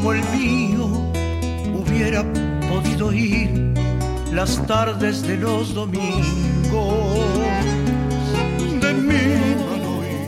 como 0.00 0.14
el 0.14 0.24
mío 0.30 0.86
hubiera 1.74 2.24
podido 2.70 3.12
ir 3.12 3.74
las 4.32 4.66
tardes 4.66 5.20
de 5.22 5.36
los 5.36 5.74
domingos. 5.74 6.24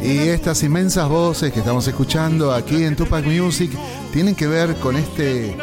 Y 0.03 0.19
estas 0.29 0.63
inmensas 0.63 1.09
voces 1.09 1.53
que 1.53 1.61
estamos 1.61 1.89
escuchando 1.89 2.53
aquí 2.53 2.85
en 2.85 2.97
Tupac 2.97 3.25
Music 3.25 3.71
tienen 4.13 4.35
que 4.35 4.47
ver 4.47 4.77
con 4.77 4.97
este 4.97 5.57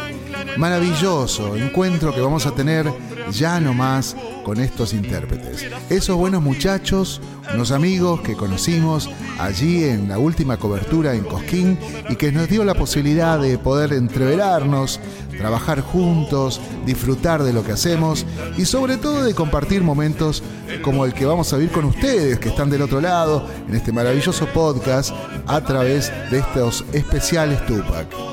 maravilloso 0.57 1.55
encuentro 1.55 2.11
que 2.13 2.21
vamos 2.21 2.47
a 2.47 2.51
tener 2.51 2.91
ya 3.31 3.59
nomás 3.59 4.15
con 4.43 4.59
estos 4.59 4.93
intérpretes. 4.93 5.65
Esos 5.89 6.17
buenos 6.17 6.41
muchachos, 6.41 7.21
unos 7.53 7.71
amigos 7.71 8.21
que 8.21 8.35
conocimos 8.35 9.09
allí 9.39 9.83
en 9.83 10.09
la 10.09 10.19
última 10.19 10.57
cobertura 10.57 11.13
en 11.13 11.23
Cosquín 11.23 11.77
y 12.09 12.15
que 12.15 12.31
nos 12.31 12.47
dio 12.47 12.63
la 12.63 12.73
posibilidad 12.73 13.39
de 13.39 13.57
poder 13.57 13.93
entreverarnos, 13.93 14.99
trabajar 15.37 15.81
juntos, 15.81 16.59
disfrutar 16.85 17.43
de 17.43 17.53
lo 17.53 17.63
que 17.63 17.71
hacemos 17.71 18.25
y 18.57 18.65
sobre 18.65 18.97
todo 18.97 19.23
de 19.23 19.33
compartir 19.33 19.81
momentos 19.83 20.43
como 20.81 21.05
el 21.05 21.13
que 21.13 21.25
vamos 21.25 21.51
a 21.53 21.57
vivir 21.57 21.71
con 21.71 21.85
ustedes 21.85 22.39
que 22.39 22.49
están 22.49 22.69
del 22.69 22.81
otro 22.81 23.01
lado 23.01 23.47
en 23.67 23.75
este 23.75 23.91
maravilloso 23.91 24.45
podcast 24.47 25.13
a 25.47 25.61
través 25.61 26.11
de 26.29 26.39
estos 26.39 26.85
especiales 26.93 27.65
Tupac. 27.65 28.28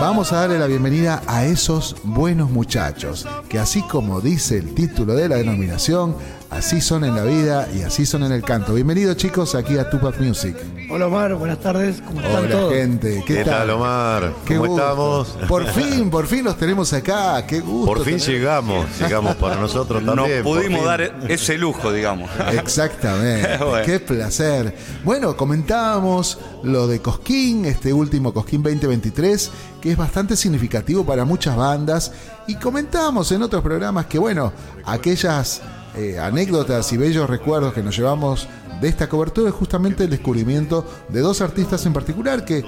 Vamos 0.00 0.32
a 0.32 0.40
darle 0.40 0.58
la 0.58 0.66
bienvenida 0.66 1.22
a 1.26 1.44
esos 1.44 1.96
buenos 2.04 2.50
muchachos 2.50 3.26
que 3.48 3.58
así 3.58 3.82
como 3.82 4.20
dice 4.20 4.58
el 4.58 4.74
título 4.74 5.14
de 5.14 5.28
la 5.28 5.36
denominación, 5.36 6.16
así 6.50 6.80
son 6.80 7.04
en 7.04 7.14
la 7.14 7.22
vida 7.24 7.68
y 7.74 7.82
así 7.82 8.04
son 8.04 8.22
en 8.24 8.32
el 8.32 8.42
canto. 8.42 8.74
Bienvenidos 8.74 9.16
chicos 9.16 9.54
aquí 9.54 9.78
a 9.78 9.88
Tupac 9.88 10.18
Music. 10.20 10.56
Hola 10.90 11.06
Omar, 11.06 11.34
buenas 11.36 11.60
tardes, 11.60 12.02
¿cómo 12.04 12.20
están 12.20 12.44
Hola 12.44 12.50
todos? 12.50 12.72
gente, 12.74 13.22
¿qué, 13.24 13.36
¿Qué 13.36 13.44
tal, 13.44 13.70
Omar? 13.70 14.32
Qué 14.44 14.56
¿Cómo 14.56 14.68
gusto. 14.70 14.82
estamos? 14.82 15.28
Por 15.48 15.66
fin, 15.68 16.10
por 16.10 16.26
fin 16.26 16.44
los 16.44 16.56
tenemos 16.58 16.92
acá, 16.92 17.46
qué 17.46 17.60
gusto. 17.60 17.86
Por 17.86 17.98
fin 18.04 18.18
tener- 18.18 18.28
llegamos, 18.28 18.86
llegamos 18.98 19.36
para 19.36 19.54
nosotros 19.56 20.02
Nos 20.02 20.16
también. 20.16 20.42
por 20.42 20.58
pudimos 20.58 20.84
dar 20.84 21.00
ese 21.28 21.56
lujo, 21.56 21.92
digamos. 21.92 22.28
Exactamente, 22.52 23.56
Bueno. 23.64 23.86
qué 23.86 24.00
placer. 24.00 24.74
Bueno, 25.04 25.36
comentábamos 25.36 26.38
lo 26.64 26.88
de 26.88 27.00
Cosquín, 27.00 27.64
este 27.66 27.92
último 27.92 28.34
Cosquín 28.34 28.62
2023, 28.64 29.50
que 29.80 29.92
es 29.92 29.96
bastante 29.96 30.34
significativo 30.36 31.04
para 31.06 31.24
muchas 31.24 31.56
bandas, 31.56 32.10
y 32.48 32.56
comentábamos 32.56 33.30
en 33.30 33.42
otros 33.42 33.62
programas 33.62 34.06
que, 34.06 34.18
bueno, 34.18 34.52
aquellas 34.84 35.62
eh, 35.96 36.18
anécdotas 36.18 36.92
y 36.92 36.96
bellos 36.96 37.28
recuerdos 37.28 37.72
que 37.72 37.82
nos 37.82 37.96
llevamos 37.96 38.48
de 38.80 38.88
esta 38.88 39.08
cobertura 39.08 39.50
es 39.50 39.54
justamente 39.54 40.04
el 40.04 40.10
descubrimiento 40.10 40.86
de 41.08 41.20
dos 41.20 41.40
artistas 41.40 41.84
en 41.86 41.92
particular 41.92 42.44
que 42.44 42.64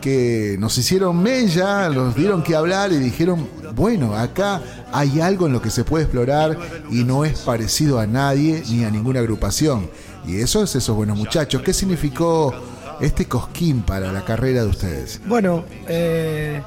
que 0.00 0.56
nos 0.58 0.76
hicieron 0.78 1.22
mella, 1.22 1.88
nos 1.88 2.14
dieron 2.14 2.42
que 2.42 2.54
hablar 2.54 2.92
y 2.92 2.96
dijeron, 2.96 3.48
bueno, 3.74 4.14
acá 4.14 4.62
hay 4.92 5.20
algo 5.20 5.46
en 5.46 5.52
lo 5.52 5.62
que 5.62 5.70
se 5.70 5.84
puede 5.84 6.04
explorar 6.04 6.56
y 6.90 7.04
no 7.04 7.24
es 7.24 7.40
parecido 7.40 7.98
a 7.98 8.06
nadie 8.06 8.62
ni 8.68 8.84
a 8.84 8.90
ninguna 8.90 9.20
agrupación. 9.20 9.90
Y 10.26 10.40
eso 10.40 10.62
es 10.62 10.74
esos 10.74 10.96
buenos 10.96 11.16
muchachos. 11.16 11.62
¿Qué 11.62 11.72
significó 11.72 12.54
este 13.00 13.26
cosquín 13.26 13.82
para 13.82 14.12
la 14.12 14.24
carrera 14.24 14.62
de 14.62 14.68
ustedes? 14.68 15.20
Bueno, 15.26 15.64
eh, 15.88 16.62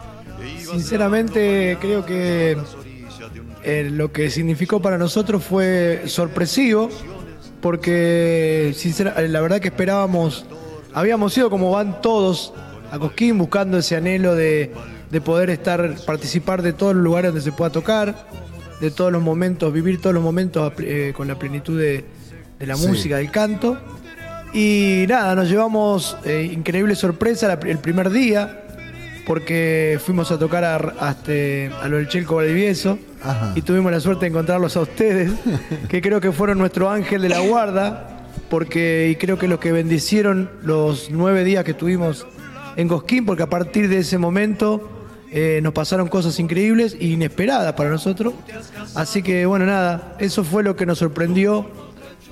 sinceramente 0.70 1.78
creo 1.80 2.06
que 2.06 2.58
eh, 3.64 3.90
lo 3.92 4.12
que 4.12 4.30
significó 4.30 4.82
para 4.82 4.98
nosotros 4.98 5.44
fue 5.44 6.04
sorpresivo, 6.06 6.90
porque 7.62 8.74
sincera- 8.76 9.16
eh, 9.18 9.28
la 9.28 9.42
verdad 9.42 9.60
que 9.60 9.68
esperábamos, 9.70 10.46
habíamos 10.94 11.38
ido 11.38 11.50
como 11.50 11.72
van 11.72 12.02
todos 12.02 12.54
a 12.92 12.98
Cosquín 13.00 13.38
buscando 13.38 13.78
ese 13.78 13.96
anhelo 13.96 14.36
de, 14.36 14.72
de 15.12 15.22
poder 15.22 15.50
estar, 15.50 15.96
participar 16.06 16.62
de 16.62 16.74
todos 16.74 16.96
los 16.96 17.04
lugares 17.04 17.30
donde 17.32 17.42
se 17.44 17.52
pueda 17.52 17.72
tocar, 17.72 18.28
de 18.82 18.92
todos 18.92 19.12
los 19.12 19.22
momentos, 19.22 19.72
vivir 19.74 20.00
todos 20.02 20.14
los 20.14 20.24
momentos 20.24 20.72
eh, 20.80 21.14
con 21.16 21.28
la 21.28 21.38
plenitud 21.38 21.78
de, 21.80 22.06
de 22.58 22.66
la 22.66 22.76
Sí. 22.76 22.88
música, 22.88 23.18
del 23.18 23.30
canto. 23.30 23.78
Y 24.54 25.06
nada, 25.08 25.36
nos 25.36 25.50
llevamos 25.50 26.18
eh, 26.26 26.50
increíble 26.52 26.96
sorpresa 26.96 27.48
la- 27.48 27.70
el 27.70 27.78
primer 27.80 28.10
día, 28.10 28.64
porque 29.30 30.00
fuimos 30.04 30.32
a 30.32 30.40
tocar 30.40 30.64
a, 30.64 30.76
a, 31.00 31.12
este- 31.12 31.70
a 31.84 31.88
lo 31.88 31.98
del 31.98 32.08
Chelco 32.08 32.38
Valdivieso 32.38 32.98
y 33.54 33.62
tuvimos 33.62 33.92
la 33.92 34.00
suerte 34.00 34.22
de 34.22 34.30
encontrarlos 34.32 34.76
a 34.76 34.82
ustedes, 34.82 35.32
que 35.88 36.02
creo 36.02 36.20
que 36.20 36.32
fueron 36.32 36.58
nuestro 36.58 36.90
ángel 36.90 37.22
de 37.22 37.30
la 37.30 37.40
guarda, 37.40 38.24
porque 38.50 39.08
y 39.12 39.16
creo 39.18 39.38
que 39.38 39.48
los 39.48 39.60
que 39.60 39.72
bendicieron 39.72 40.50
los 40.64 41.12
nueve 41.12 41.44
días 41.44 41.64
que 41.64 41.72
estuvimos 41.72 42.26
en 42.76 42.88
Cosquín, 42.88 43.28
porque 43.28 43.44
a 43.44 43.48
partir 43.52 43.88
de 43.88 44.00
ese 44.00 44.18
momento 44.18 44.90
eh, 45.32 45.60
nos 45.62 45.74
pasaron 45.74 46.08
cosas 46.08 46.40
increíbles 46.40 46.98
e 47.00 47.06
inesperadas 47.06 47.74
para 47.74 47.92
nosotros. 47.92 48.34
Así 48.96 49.22
que 49.22 49.46
bueno, 49.46 49.68
nada, 49.68 50.16
eso 50.18 50.44
fue 50.44 50.64
lo 50.64 50.76
que 50.76 50.88
nos 50.88 50.98
sorprendió 50.98 51.70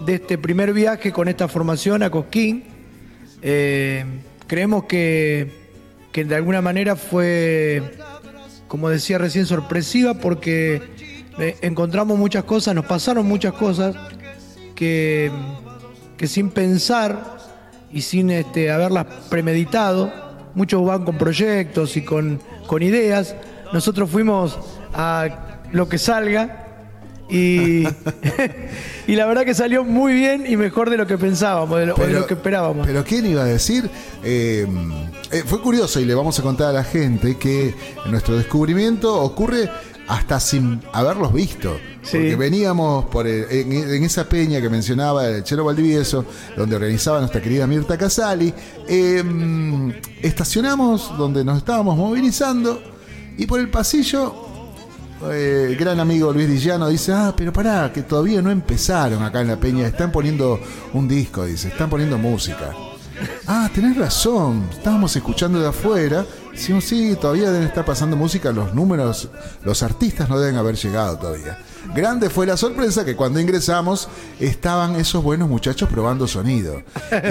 de 0.03 0.16
este 0.16 0.40
primer 0.40 0.74
viaje 0.74 1.12
con 1.12 1.28
esta 1.28 1.47
formación 1.47 2.02
a 2.02 2.09
Cosquín. 2.09 2.64
Eh, 3.44 4.03
creemos 4.47 4.85
que, 4.85 5.66
que 6.17 6.25
de 6.25 6.35
alguna 6.35 6.63
manera 6.63 6.95
fue, 6.95 7.95
como 8.67 8.89
decía 8.89 9.19
recién, 9.19 9.45
sorpresiva 9.45 10.16
porque 10.16 10.81
eh, 11.38 11.57
encontramos 11.61 12.17
muchas 12.17 12.44
cosas, 12.44 12.73
nos 12.73 12.88
pasaron 12.88 13.28
muchas 13.28 13.53
cosas 13.53 13.95
que, 14.73 15.31
que 16.17 16.25
sin 16.25 16.50
pensar 16.50 17.38
y 17.91 18.01
sin 18.01 18.31
este, 18.31 18.72
haberlas 18.72 19.05
premeditado, 19.29 20.11
muchos 20.55 20.83
van 20.83 21.05
con 21.05 21.19
proyectos 21.19 21.95
y 21.97 22.01
con, 22.01 22.41
con 22.66 22.81
ideas, 22.81 23.35
nosotros 23.72 24.09
fuimos 24.09 24.57
a 24.95 25.61
lo 25.72 25.88
que 25.88 25.99
salga 25.99 26.66
y, 27.29 27.83
y 29.07 29.15
la 29.15 29.25
verdad 29.25 29.43
que 29.45 29.53
salió 29.53 29.83
muy 29.83 30.13
bien 30.13 30.45
y 30.47 30.55
mejor 30.57 30.89
de 30.89 30.97
lo 30.97 31.07
que 31.07 31.17
pensábamos, 31.17 31.79
de 31.79 31.85
lo, 31.88 31.95
de 31.95 32.09
lo 32.13 32.25
que 32.27 32.33
esperábamos. 32.35 32.85
Pero 32.88 33.03
¿quién 33.03 33.25
iba 33.25 33.41
a 33.41 33.45
decir? 33.45 33.89
Eh, 34.23 34.65
eh, 35.31 35.43
fue 35.45 35.61
curioso 35.61 35.99
y 35.99 36.05
le 36.05 36.16
vamos 36.16 36.37
a 36.39 36.43
contar 36.43 36.69
a 36.69 36.73
la 36.73 36.83
gente 36.83 37.37
que 37.37 37.73
nuestro 38.09 38.35
descubrimiento 38.37 39.13
ocurre 39.21 39.69
hasta 40.07 40.39
sin 40.39 40.81
haberlos 40.93 41.33
visto. 41.33 41.77
Sí. 42.01 42.11
Porque 42.19 42.35
veníamos 42.37 43.05
por 43.05 43.27
el- 43.27 43.45
en, 43.51 43.73
en 43.73 44.03
esa 44.05 44.29
peña 44.29 44.61
que 44.61 44.69
mencionaba 44.69 45.27
el 45.27 45.43
Chero 45.43 45.66
Valdivieso, 45.66 46.23
donde 46.55 46.77
organizaba 46.77 47.19
nuestra 47.19 47.41
querida 47.41 47.67
Mirta 47.67 47.97
Casali. 47.97 48.53
eh, 48.87 49.21
estacionamos 50.21 51.17
donde 51.17 51.43
nos 51.43 51.57
estábamos 51.57 51.97
movilizando 51.97 52.81
y 53.37 53.45
por 53.45 53.59
el 53.59 53.69
pasillo 53.69 54.47
eh, 55.31 55.75
gran 55.79 56.00
amigo 56.00 56.31
Luis 56.31 56.47
Dillano 56.47 56.88
dice, 56.89 57.13
ah, 57.13 57.33
pero 57.35 57.51
pará, 57.51 57.91
que 57.91 58.03
todavía 58.03 58.41
no 58.41 58.51
empezaron 58.51 59.23
acá 59.23 59.41
en 59.41 59.47
la 59.47 59.57
peña, 59.57 59.88
están 59.88 60.11
poniendo 60.11 60.59
un 60.94 61.07
disco, 61.07 61.45
dice, 61.45 61.69
están 61.69 61.89
poniendo 61.89 62.17
música. 62.17 62.73
Ah, 63.47 63.69
tenés 63.73 63.97
razón, 63.97 64.67
estábamos 64.72 65.16
escuchando 65.16 65.59
de 65.59 65.67
afuera, 65.67 66.25
decimos, 66.51 66.83
sí, 66.83 67.17
todavía 67.19 67.51
deben 67.51 67.67
estar 67.67 67.83
pasando 67.83 68.16
música, 68.16 68.51
los 68.51 68.75
números, 68.75 69.29
los 69.63 69.81
artistas 69.81 70.29
no 70.29 70.39
deben 70.39 70.57
haber 70.57 70.75
llegado 70.75 71.17
todavía. 71.17 71.57
Grande 71.95 72.29
fue 72.29 72.45
la 72.45 72.57
sorpresa 72.57 73.05
que 73.05 73.16
cuando 73.16 73.39
ingresamos 73.39 74.09
estaban 74.39 74.97
esos 74.97 75.23
buenos 75.23 75.49
muchachos 75.49 75.90
probando 75.90 76.28
sonido. 76.28 76.84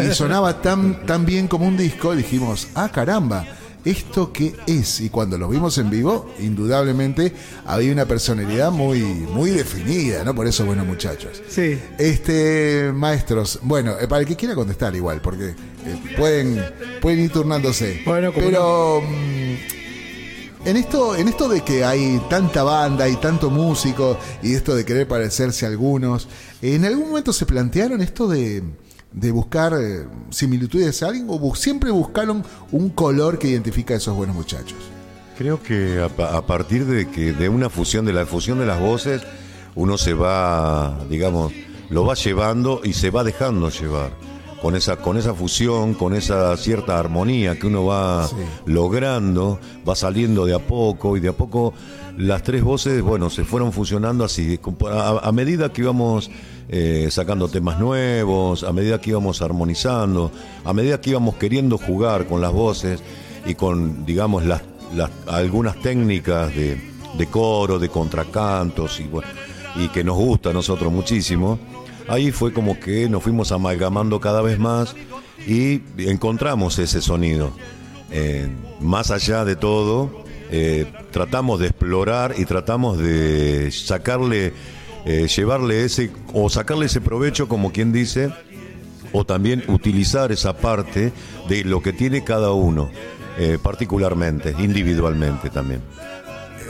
Y 0.03 0.13
sonaba 0.13 0.61
tan, 0.61 1.07
tan 1.07 1.25
bien 1.25 1.47
como 1.47 1.67
un 1.67 1.77
disco, 1.77 2.17
dijimos, 2.17 2.69
ah, 2.75 2.89
caramba, 2.89 3.45
¿esto 3.87 4.33
qué 4.33 4.55
es? 4.67 5.01
Y 5.01 5.09
cuando 5.09 5.39
los 5.39 5.49
vimos 5.49 5.79
en 5.79 5.89
vivo, 5.89 6.29
indudablemente 6.41 7.33
había 7.65 7.93
una 7.93 8.05
personalidad 8.05 8.73
muy, 8.73 9.01
muy 9.01 9.51
definida, 9.51 10.25
¿no? 10.25 10.35
Por 10.35 10.47
eso, 10.47 10.67
buenos 10.67 10.87
muchachos. 10.87 11.41
Sí. 11.49 11.79
Este, 11.97 12.91
maestros, 12.93 13.61
bueno, 13.63 13.95
eh, 13.99 14.09
para 14.09 14.23
el 14.23 14.27
que 14.27 14.37
quiera 14.37 14.55
contestar 14.55 14.95
igual, 14.97 15.21
porque 15.23 15.51
eh, 15.51 16.15
pueden, 16.17 16.63
pueden 17.01 17.21
ir 17.21 17.31
turnándose. 17.31 18.03
Bueno, 18.05 18.33
como 18.33 18.45
Pero 18.45 19.03
mm, 19.03 20.69
en 20.69 20.77
esto, 20.77 21.15
en 21.15 21.29
esto 21.29 21.49
de 21.49 21.63
que 21.63 21.85
hay 21.85 22.21
tanta 22.29 22.65
banda 22.65 23.09
y 23.09 23.15
tanto 23.17 23.51
músico, 23.51 24.19
y 24.43 24.55
esto 24.55 24.75
de 24.75 24.85
querer 24.85 25.07
parecerse 25.07 25.65
a 25.65 25.69
algunos, 25.69 26.27
¿en 26.61 26.85
algún 26.85 27.11
momento 27.11 27.33
se 27.33 27.47
plantearon 27.47 28.03
esto 28.03 28.27
de, 28.27 28.65
de 29.17 29.33
buscar 29.33 29.73
eh, 29.81 30.07
similitudes 30.31 31.03
a 31.03 31.09
alguien 31.09 31.27
o 31.29 31.41
bu- 31.41 31.57
siempre 31.57 31.91
buscaron 31.91 32.45
un 32.71 32.91
color 32.91 33.39
que 33.39 33.49
identifica 33.49 33.95
a 33.95 33.97
esos 33.97 34.15
buenos 34.15 34.37
muchachos? 34.37 34.79
Creo 35.37 35.61
que 35.63 36.01
a, 36.01 36.09
pa- 36.09 36.37
a 36.37 36.47
partir 36.47 36.87
de 36.87 37.09
que 37.11 37.33
de 37.33 37.49
una 37.49 37.69
fusión, 37.69 38.05
de 38.07 38.13
la 38.13 38.25
fusión 38.27 38.59
de 38.61 38.67
las 38.67 38.79
voces, 38.79 39.23
uno 39.75 39.99
se 39.99 40.15
va, 40.15 40.99
digamos, 41.11 41.53
lo 41.91 42.05
va 42.07 42.15
llevando 42.15 42.81
y 42.85 42.93
se 42.93 43.11
va 43.11 43.25
dejando 43.25 43.71
llevar. 43.71 44.11
Con 44.63 44.75
esa, 44.75 44.97
con 44.97 45.17
esa 45.19 45.35
fusión, 45.35 45.93
con 45.95 46.15
esa 46.15 46.57
cierta 46.57 46.99
armonía 46.99 47.59
que 47.59 47.67
uno 47.67 47.85
va 47.85 48.27
Sí. 48.27 48.37
logrando, 48.65 49.59
va 49.87 49.95
saliendo 49.97 50.47
de 50.47 50.55
a 50.55 50.59
poco 50.59 51.17
y 51.17 51.21
de 51.21 51.29
a 51.29 51.33
poco 51.33 51.75
las 52.17 52.43
tres 52.43 52.63
voces, 52.63 53.03
bueno, 53.03 53.29
se 53.29 53.45
fueron 53.45 53.73
fusionando 53.73 54.25
así, 54.25 54.59
a, 54.91 55.21
a 55.23 55.33
medida 55.33 55.73
que 55.73 55.83
íbamos 55.83 56.31
eh, 56.69 57.09
sacando 57.11 57.49
temas 57.49 57.79
nuevos, 57.79 58.65
a 58.65 58.73
medida 58.73 59.01
que 59.01 59.11
íbamos 59.11 59.43
armonizando, 59.43 60.33
a 60.65 60.73
medida 60.73 61.01
que 61.01 61.11
íbamos 61.11 61.37
queriendo 61.37 61.79
jugar 61.79 62.27
con 62.27 62.41
las 62.41 62.53
voces, 62.53 63.03
y 63.47 63.55
con, 63.55 64.05
digamos, 64.05 64.45
las, 64.45 64.63
algunas 65.27 65.81
técnicas 65.81 66.53
de, 66.55 67.27
coro, 67.31 67.79
de 67.79 67.89
contracantos 67.89 69.01
y 69.77 69.89
que 69.89 70.05
nos 70.05 70.17
gusta 70.17 70.51
a 70.51 70.53
nosotros 70.53 70.93
muchísimo, 70.93 71.59
ahí 72.09 72.33
fue 72.33 72.53
como 72.53 72.79
que 72.79 73.09
nos 73.09 73.23
fuimos 73.23 73.53
amalgamando 73.53 74.21
cada 74.21 74.43
vez 74.43 74.59
más 74.59 74.95
y 75.47 75.83
encontramos 75.99 76.79
ese 76.79 77.01
sonido. 77.01 77.53
Eh, 78.11 78.49
más 78.81 79.11
allá 79.11 79.45
de 79.45 79.57
todo, 79.57 80.25
eh, 80.51 80.93
tratamos 81.13 81.61
de 81.61 81.67
explorar 81.67 82.35
y 82.37 82.45
tratamos 82.45 82.99
de 82.99 83.71
sacarle, 83.71 84.53
eh, 85.07 85.29
llevarle 85.29 85.85
ese, 85.85 86.11
o 86.35 86.51
sacarle 86.51 86.87
ese 86.87 87.01
provecho, 87.01 87.49
como 87.49 87.73
quien 87.73 87.93
dice, 87.93 88.31
o 89.13 89.25
también 89.25 89.63
utilizar 89.69 90.33
esa 90.33 90.57
parte 90.57 91.13
de 91.49 91.65
lo 91.65 91.81
que 91.81 91.93
tiene 91.93 92.25
cada 92.25 92.51
uno, 92.53 92.91
eh, 93.39 93.59
particularmente, 93.63 94.55
individualmente 94.59 95.49
también. 95.49 95.81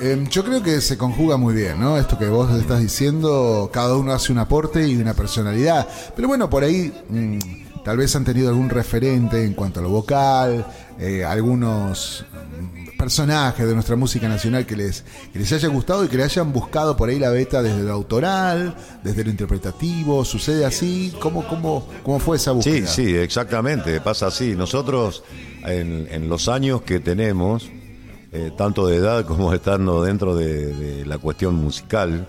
Eh, 0.03 0.27
yo 0.31 0.45
creo 0.45 0.63
que 0.63 0.83
se 0.83 0.99
conjuga 0.99 1.39
muy 1.39 1.55
bien, 1.55 1.81
¿no? 1.81 1.97
Esto 1.97 2.19
que 2.19 2.29
vos 2.29 2.55
estás 2.59 2.81
diciendo, 2.81 3.71
cada 3.73 3.97
uno 3.97 4.13
hace 4.13 4.31
un 4.31 4.39
aporte 4.39 4.87
y 4.87 4.97
una 4.97 5.15
personalidad. 5.15 5.89
Pero 6.15 6.29
bueno, 6.29 6.51
por 6.51 6.65
ahí 6.65 6.93
mm, 7.09 7.39
tal 7.83 7.97
vez 7.97 8.15
han 8.15 8.25
tenido 8.25 8.51
algún 8.51 8.69
referente 8.69 9.43
en 9.43 9.55
cuanto 9.55 9.81
a 9.81 9.83
lo 9.83 9.89
vocal, 9.89 10.67
eh, 10.99 11.25
algunos 11.25 12.27
personajes 12.97 13.67
de 13.67 13.75
nuestra 13.75 13.97
música 13.97 14.29
nacional 14.29 14.67
que 14.67 14.77
les, 14.77 15.05
que 15.33 15.39
les 15.39 15.53
haya 15.53 15.69
gustado 15.69 16.05
y 16.05 16.09
que 16.09 16.17
le 16.17 16.25
hayan 16.25 16.53
buscado 16.53 16.97
por 16.97 17.09
ahí 17.09 17.19
la 17.19 17.31
beta 17.31 17.63
desde 17.63 17.83
lo 17.83 17.93
autoral, 17.93 18.75
desde 19.05 19.25
lo 19.25 19.31
interpretativo. 19.31 20.25
¿Sucede 20.25 20.65
así? 20.65 21.13
¿Cómo, 21.21 21.47
cómo, 21.47 21.89
cómo 22.03 22.19
fue 22.19 22.37
esa 22.37 22.51
Sí, 22.53 22.57
búsqueda? 22.57 22.87
sí, 22.89 23.17
exactamente, 23.17 24.01
pasa 24.01 24.29
así. 24.29 24.55
Nosotros, 24.57 25.23
en, 25.65 26.09
en 26.11 26.29
los 26.29 26.49
años 26.49 26.83
que 26.83 27.01
tenemos, 27.01 27.69
eh, 28.33 28.51
tanto 28.57 28.87
de 28.87 28.97
edad 28.97 29.25
como 29.25 29.53
estando 29.53 30.03
dentro 30.03 30.35
de, 30.35 30.75
de 30.75 31.07
la 31.07 31.19
cuestión 31.19 31.55
musical 31.55 32.27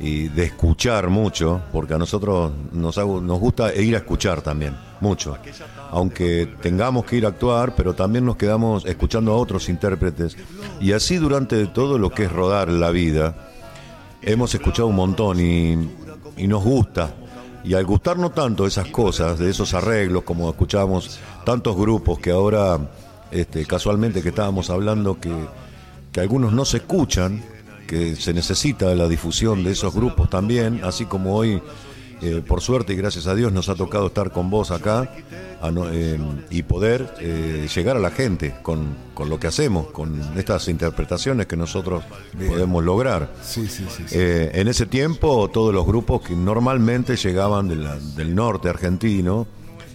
y 0.00 0.28
de 0.28 0.44
escuchar 0.44 1.08
mucho, 1.08 1.60
porque 1.72 1.94
a 1.94 1.98
nosotros 1.98 2.52
nos, 2.72 2.96
hago- 2.98 3.20
nos 3.20 3.40
gusta 3.40 3.74
ir 3.74 3.94
a 3.96 3.98
escuchar 3.98 4.42
también, 4.42 4.76
mucho. 5.00 5.36
Aunque 5.90 6.48
tengamos 6.60 7.04
que 7.06 7.16
ir 7.16 7.24
a 7.24 7.30
actuar, 7.30 7.74
pero 7.74 7.94
también 7.94 8.24
nos 8.24 8.36
quedamos 8.36 8.84
escuchando 8.84 9.32
a 9.32 9.36
otros 9.36 9.68
intérpretes. 9.68 10.36
Y 10.80 10.92
así 10.92 11.16
durante 11.16 11.66
todo 11.66 11.98
lo 11.98 12.10
que 12.10 12.24
es 12.24 12.32
rodar 12.32 12.68
la 12.68 12.90
vida, 12.90 13.48
hemos 14.22 14.54
escuchado 14.54 14.88
un 14.88 14.96
montón 14.96 15.40
y, 15.40 15.76
nos 16.46 16.62
gusta. 16.62 17.14
Y 17.64 17.74
al 17.74 17.84
gustarnos 17.84 18.34
tanto 18.34 18.66
esas 18.66 18.88
cosas, 18.88 19.38
de 19.38 19.50
esos 19.50 19.74
arreglos, 19.74 20.22
como 20.22 20.48
escuchábamos 20.48 21.18
tantos 21.44 21.76
grupos 21.76 22.18
que 22.18 22.30
ahora, 22.30 22.78
este, 23.30 23.64
casualmente 23.66 24.22
que 24.22 24.28
estábamos 24.28 24.70
hablando, 24.70 25.18
que, 25.18 25.32
que 26.12 26.20
algunos 26.20 26.52
no 26.52 26.64
se 26.64 26.78
escuchan, 26.78 27.42
que 27.86 28.14
se 28.16 28.32
necesita 28.32 28.94
la 28.94 29.08
difusión 29.08 29.64
de 29.64 29.72
esos 29.72 29.94
grupos 29.94 30.30
también, 30.30 30.80
así 30.84 31.06
como 31.06 31.34
hoy, 31.34 31.60
eh, 32.20 32.42
por 32.46 32.60
suerte 32.60 32.92
y 32.92 32.96
gracias 32.96 33.26
a 33.26 33.34
Dios, 33.34 33.52
nos 33.52 33.68
ha 33.68 33.74
tocado 33.74 34.08
estar 34.08 34.30
con 34.32 34.50
vos 34.50 34.70
acá 34.70 35.10
a 35.60 35.70
eh, 35.92 36.18
y 36.50 36.62
poder 36.62 37.14
eh, 37.20 37.68
llegar 37.74 37.96
a 37.96 38.00
la 38.00 38.10
gente 38.10 38.54
con, 38.62 38.94
con 39.14 39.28
lo 39.28 39.38
que 39.40 39.46
hacemos, 39.48 39.88
con 39.88 40.20
estas 40.36 40.68
interpretaciones 40.68 41.46
que 41.46 41.56
nosotros 41.56 42.02
podemos 42.46 42.84
lograr. 42.84 43.32
Sí, 43.42 43.66
sí, 43.68 43.84
sí. 43.88 44.04
sí. 44.06 44.16
En 44.18 44.68
ese 44.68 44.86
tiempo, 44.86 45.48
todos 45.48 45.72
los 45.74 45.86
grupos 45.86 46.22
que 46.22 46.34
normalmente 46.34 47.16
llegaban 47.16 47.68
de 47.68 47.76
la- 47.76 47.96
del 48.16 48.34
norte 48.34 48.68
argentino 48.68 49.46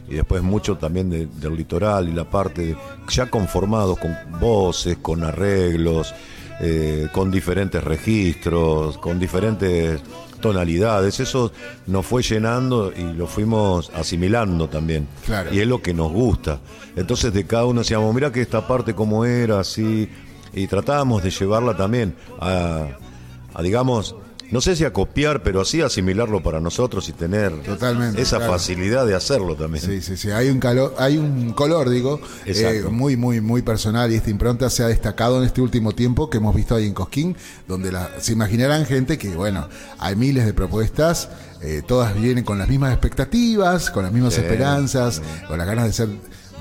y 0.09 0.15
después 0.15 0.43
mucho 0.43 0.77
también 0.77 1.09
de- 1.09 1.27
del 1.27 1.55
litoral 1.55 2.09
y 2.09 2.11
la 2.13 2.29
parte 2.29 2.75
ya 3.09 3.25
conformados 3.29 3.97
con 3.99 4.15
voces, 4.39 4.97
con 5.01 5.23
arreglos, 5.23 6.13
con 7.11 7.29
diferentes 7.31 7.83
registros, 7.83 8.97
con 8.97 9.19
diferentes 9.19 9.99
tonalidades, 10.43 11.21
eso 11.21 11.53
nos 11.87 12.05
fue 12.05 12.21
llenando 12.21 12.91
y 12.91 13.13
lo 13.13 13.27
fuimos 13.27 13.89
asimilando 13.95 14.67
también. 14.67 15.07
Claro. 15.25 15.53
Y 15.53 15.59
es 15.61 15.67
lo 15.67 15.81
que 15.81 15.93
nos 15.93 16.11
gusta. 16.11 16.59
Entonces 16.97 17.33
de 17.33 17.45
cada 17.45 17.65
uno 17.65 17.79
decíamos, 17.79 18.13
mira 18.13 18.29
que 18.29 18.41
esta 18.41 18.67
parte 18.67 18.93
como 18.93 19.23
era, 19.23 19.61
así, 19.61 20.09
y 20.53 20.67
tratábamos 20.67 21.23
de 21.23 21.31
llevarla 21.31 21.77
también 21.77 22.13
a, 22.41 22.87
a, 23.53 23.61
digamos, 23.61 24.15
no 24.51 24.61
sé 24.61 24.75
si 24.75 24.85
a 24.85 24.93
copiar, 24.93 25.41
pero 25.41 25.61
así 25.61 25.81
asimilarlo 25.81 26.43
para 26.43 26.59
nosotros 26.59 27.09
y 27.09 27.13
tener 27.13 27.51
Totalmente, 27.63 28.21
esa 28.21 28.37
claro. 28.37 28.53
facilidad 28.53 29.05
de 29.07 29.15
hacerlo 29.15 29.55
también. 29.55 29.83
Sí, 29.83 30.01
sí, 30.01 30.15
sí. 30.17 30.29
Hay 30.31 30.49
un 30.49 30.59
calor, 30.59 30.93
hay 30.99 31.17
un 31.17 31.53
color, 31.53 31.89
digo, 31.89 32.19
eh, 32.45 32.83
muy, 32.91 33.17
muy, 33.17 33.41
muy 33.41 33.61
personal 33.63 34.11
y 34.11 34.15
esta 34.15 34.29
impronta 34.29 34.69
se 34.69 34.83
ha 34.83 34.87
destacado 34.87 35.39
en 35.39 35.45
este 35.45 35.61
último 35.61 35.93
tiempo 35.93 36.29
que 36.29 36.37
hemos 36.37 36.55
visto 36.55 36.75
ahí 36.75 36.85
en 36.85 36.93
Cosquín, 36.93 37.35
donde 37.67 37.91
la- 37.91 38.11
se 38.21 38.33
imaginarán 38.33 38.85
gente 38.85 39.17
que, 39.17 39.29
bueno, 39.29 39.67
hay 39.97 40.15
miles 40.15 40.45
de 40.45 40.53
propuestas, 40.53 41.29
eh, 41.61 41.81
todas 41.87 42.13
vienen 42.13 42.43
con 42.43 42.59
las 42.59 42.67
mismas 42.69 42.91
expectativas, 42.91 43.89
con 43.89 44.03
las 44.03 44.11
mismas 44.11 44.33
Sí. 44.35 44.41
esperanzas, 44.41 45.21
con 45.47 45.57
las 45.57 45.65
ganas 45.65 45.85
de 45.85 45.93
ser 45.93 46.09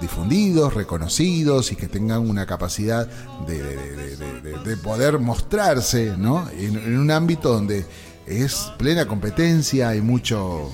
difundidos, 0.00 0.74
reconocidos 0.74 1.70
y 1.72 1.76
que 1.76 1.86
tengan 1.88 2.28
una 2.28 2.46
capacidad 2.46 3.06
de, 3.46 3.62
de- 3.62 3.76
de- 3.96 4.16
de- 4.16 4.40
de- 4.40 4.58
de 4.64 4.76
poder 4.76 5.18
mostrarse, 5.18 6.14
¿no? 6.16 6.48
En, 6.50 6.98
un 6.98 7.10
ámbito 7.10 7.52
donde 7.52 7.84
es 8.26 8.72
plena 8.78 9.06
competencia, 9.06 9.90
hay 9.90 10.00
mucho 10.00 10.70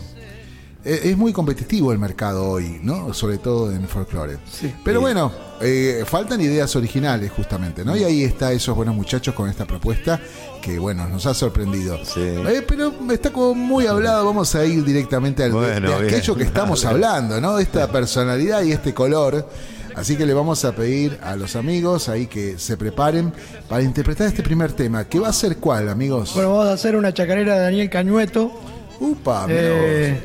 es 0.84 1.16
muy 1.16 1.32
competitivo 1.32 1.92
el 1.92 1.98
mercado 1.98 2.48
hoy, 2.48 2.78
¿no? 2.82 3.12
Sobre 3.12 3.38
todo 3.38 3.70
en 3.72 3.86
folclore. 3.88 4.38
Pero 4.84 5.00
bueno, 5.00 5.30
eh, 5.60 6.04
faltan 6.06 6.40
ideas 6.40 6.74
originales 6.76 7.30
justamente, 7.32 7.84
¿no? 7.84 7.96
Y 7.96 8.04
ahí 8.04 8.22
está 8.24 8.52
esos 8.52 8.74
buenos 8.76 8.94
muchachos 8.94 9.34
con 9.34 9.50
esta 9.50 9.66
propuesta 9.66 10.20
que, 10.62 10.78
bueno, 10.78 11.08
nos 11.08 11.26
ha 11.26 11.34
sorprendido. 11.34 11.98
Sí. 12.04 12.20
Eh, 12.20 12.64
pero 12.66 12.92
está 13.10 13.30
como 13.32 13.54
muy 13.54 13.86
hablado, 13.86 14.24
vamos 14.24 14.54
a 14.54 14.64
ir 14.64 14.84
directamente 14.84 15.42
al, 15.42 15.50
de- 15.52 15.56
Bueno, 15.58 15.90
de, 15.90 15.96
bien. 16.02 16.14
aquello 16.14 16.34
que 16.36 16.44
estamos 16.44 16.84
hablando, 16.84 17.40
¿no? 17.40 17.58
Esta 17.58 17.90
personalidad 17.90 18.62
y 18.62 18.72
este 18.72 18.94
color. 18.94 19.48
Así 19.96 20.14
que 20.16 20.24
le 20.26 20.32
vamos 20.32 20.64
a 20.64 20.76
pedir 20.76 21.18
a 21.24 21.34
los 21.34 21.56
amigos 21.56 22.08
ahí 22.08 22.28
que 22.28 22.56
se 22.56 22.76
preparen 22.76 23.32
para 23.68 23.82
interpretar 23.82 24.28
este 24.28 24.44
primer 24.44 24.72
tema. 24.72 25.04
¿Qué 25.08 25.18
va 25.18 25.28
a 25.28 25.32
ser 25.32 25.56
cuál, 25.56 25.88
amigos? 25.88 26.34
Bueno, 26.34 26.50
vamos 26.50 26.68
a 26.68 26.72
hacer 26.74 26.94
una 26.94 27.12
chacarera 27.12 27.56
de 27.56 27.60
Daniel 27.62 27.90
Cañueto, 27.90 28.52
Upa, 29.00 29.46
eh, 29.48 30.20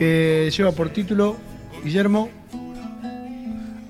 que 0.00 0.50
lleva 0.56 0.72
por 0.72 0.88
título 0.88 1.36
Guillermo. 1.84 2.30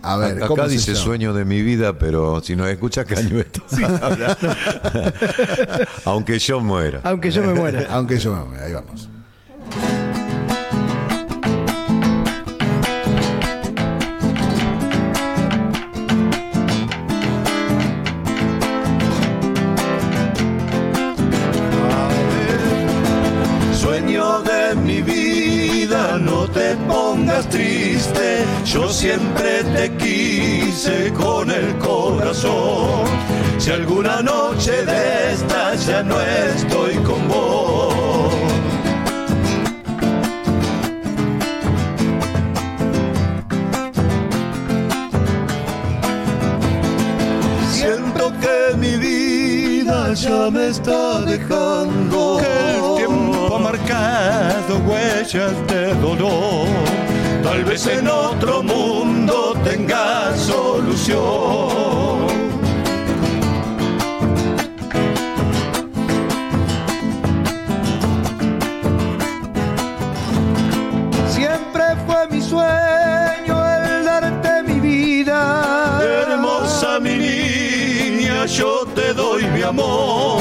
A 0.02 0.17
ver, 0.17 0.40
¿cómo 0.40 0.55
Acá 0.55 0.67
se 0.67 0.73
dice 0.75 0.93
llama? 0.95 1.05
sueño 1.05 1.33
de 1.35 1.45
mi 1.45 1.62
vida, 1.62 1.97
pero 1.97 2.43
si 2.43 2.57
nos 2.57 2.67
escucha 2.69 3.05
Cañueto. 3.05 3.62
Aunque 6.05 6.40
yo 6.40 6.59
muera. 6.59 7.00
Aunque 7.05 7.31
yo 7.31 7.45
me 7.45 7.55
muera. 7.55 7.87
Aunque 7.90 8.19
yo 8.19 8.45
me 8.45 8.59
ahí 8.59 8.73
vamos. 8.73 9.09
Sueño 23.75 24.43
de 24.43 24.75
mi 24.76 25.02
vida, 25.02 25.60
no 26.40 26.49
te 26.49 26.75
pongas 26.88 27.47
triste. 27.49 28.44
Yo 28.64 28.88
siempre 28.88 29.62
te 29.75 29.90
quise 29.97 31.12
con 31.12 31.50
el 31.50 31.76
corazón. 31.78 33.04
Si 33.59 33.70
alguna 33.70 34.23
noche 34.23 34.73
de 34.87 35.32
esta 35.35 35.75
ya 35.75 36.02
no 36.02 36.16
estoy 36.20 36.94
con 37.09 37.28
vos. 37.28 38.35
Siento 47.73 48.32
que 48.42 48.76
mi 48.78 48.97
vida 48.97 50.14
ya 50.14 50.50
me 50.50 50.68
está 50.68 51.20
dejando. 51.20 52.40
Marcado 53.70 54.78
huellas 54.78 55.54
de 55.68 55.94
dolor. 56.06 56.66
Tal 57.44 57.64
vez 57.64 57.86
en 57.86 58.08
otro 58.08 58.64
mundo 58.64 59.54
tenga 59.62 60.36
solución. 60.36 61.20
Siempre 71.28 71.84
fue 72.06 72.26
mi 72.32 72.40
sueño 72.42 73.54
el 73.76 74.04
darte 74.04 74.62
mi 74.64 74.80
vida. 74.80 76.00
Hermosa 76.02 76.98
mi 76.98 77.14
niña, 77.18 78.46
yo 78.46 78.84
te 78.96 79.14
doy 79.14 79.44
mi 79.54 79.62
amor. 79.62 80.39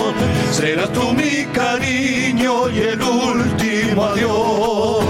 Serás 0.60 0.92
tú 0.92 1.14
mi 1.14 1.46
cariño 1.54 2.70
y 2.70 2.80
el 2.80 3.02
último 3.02 4.04
adiós. 4.04 5.09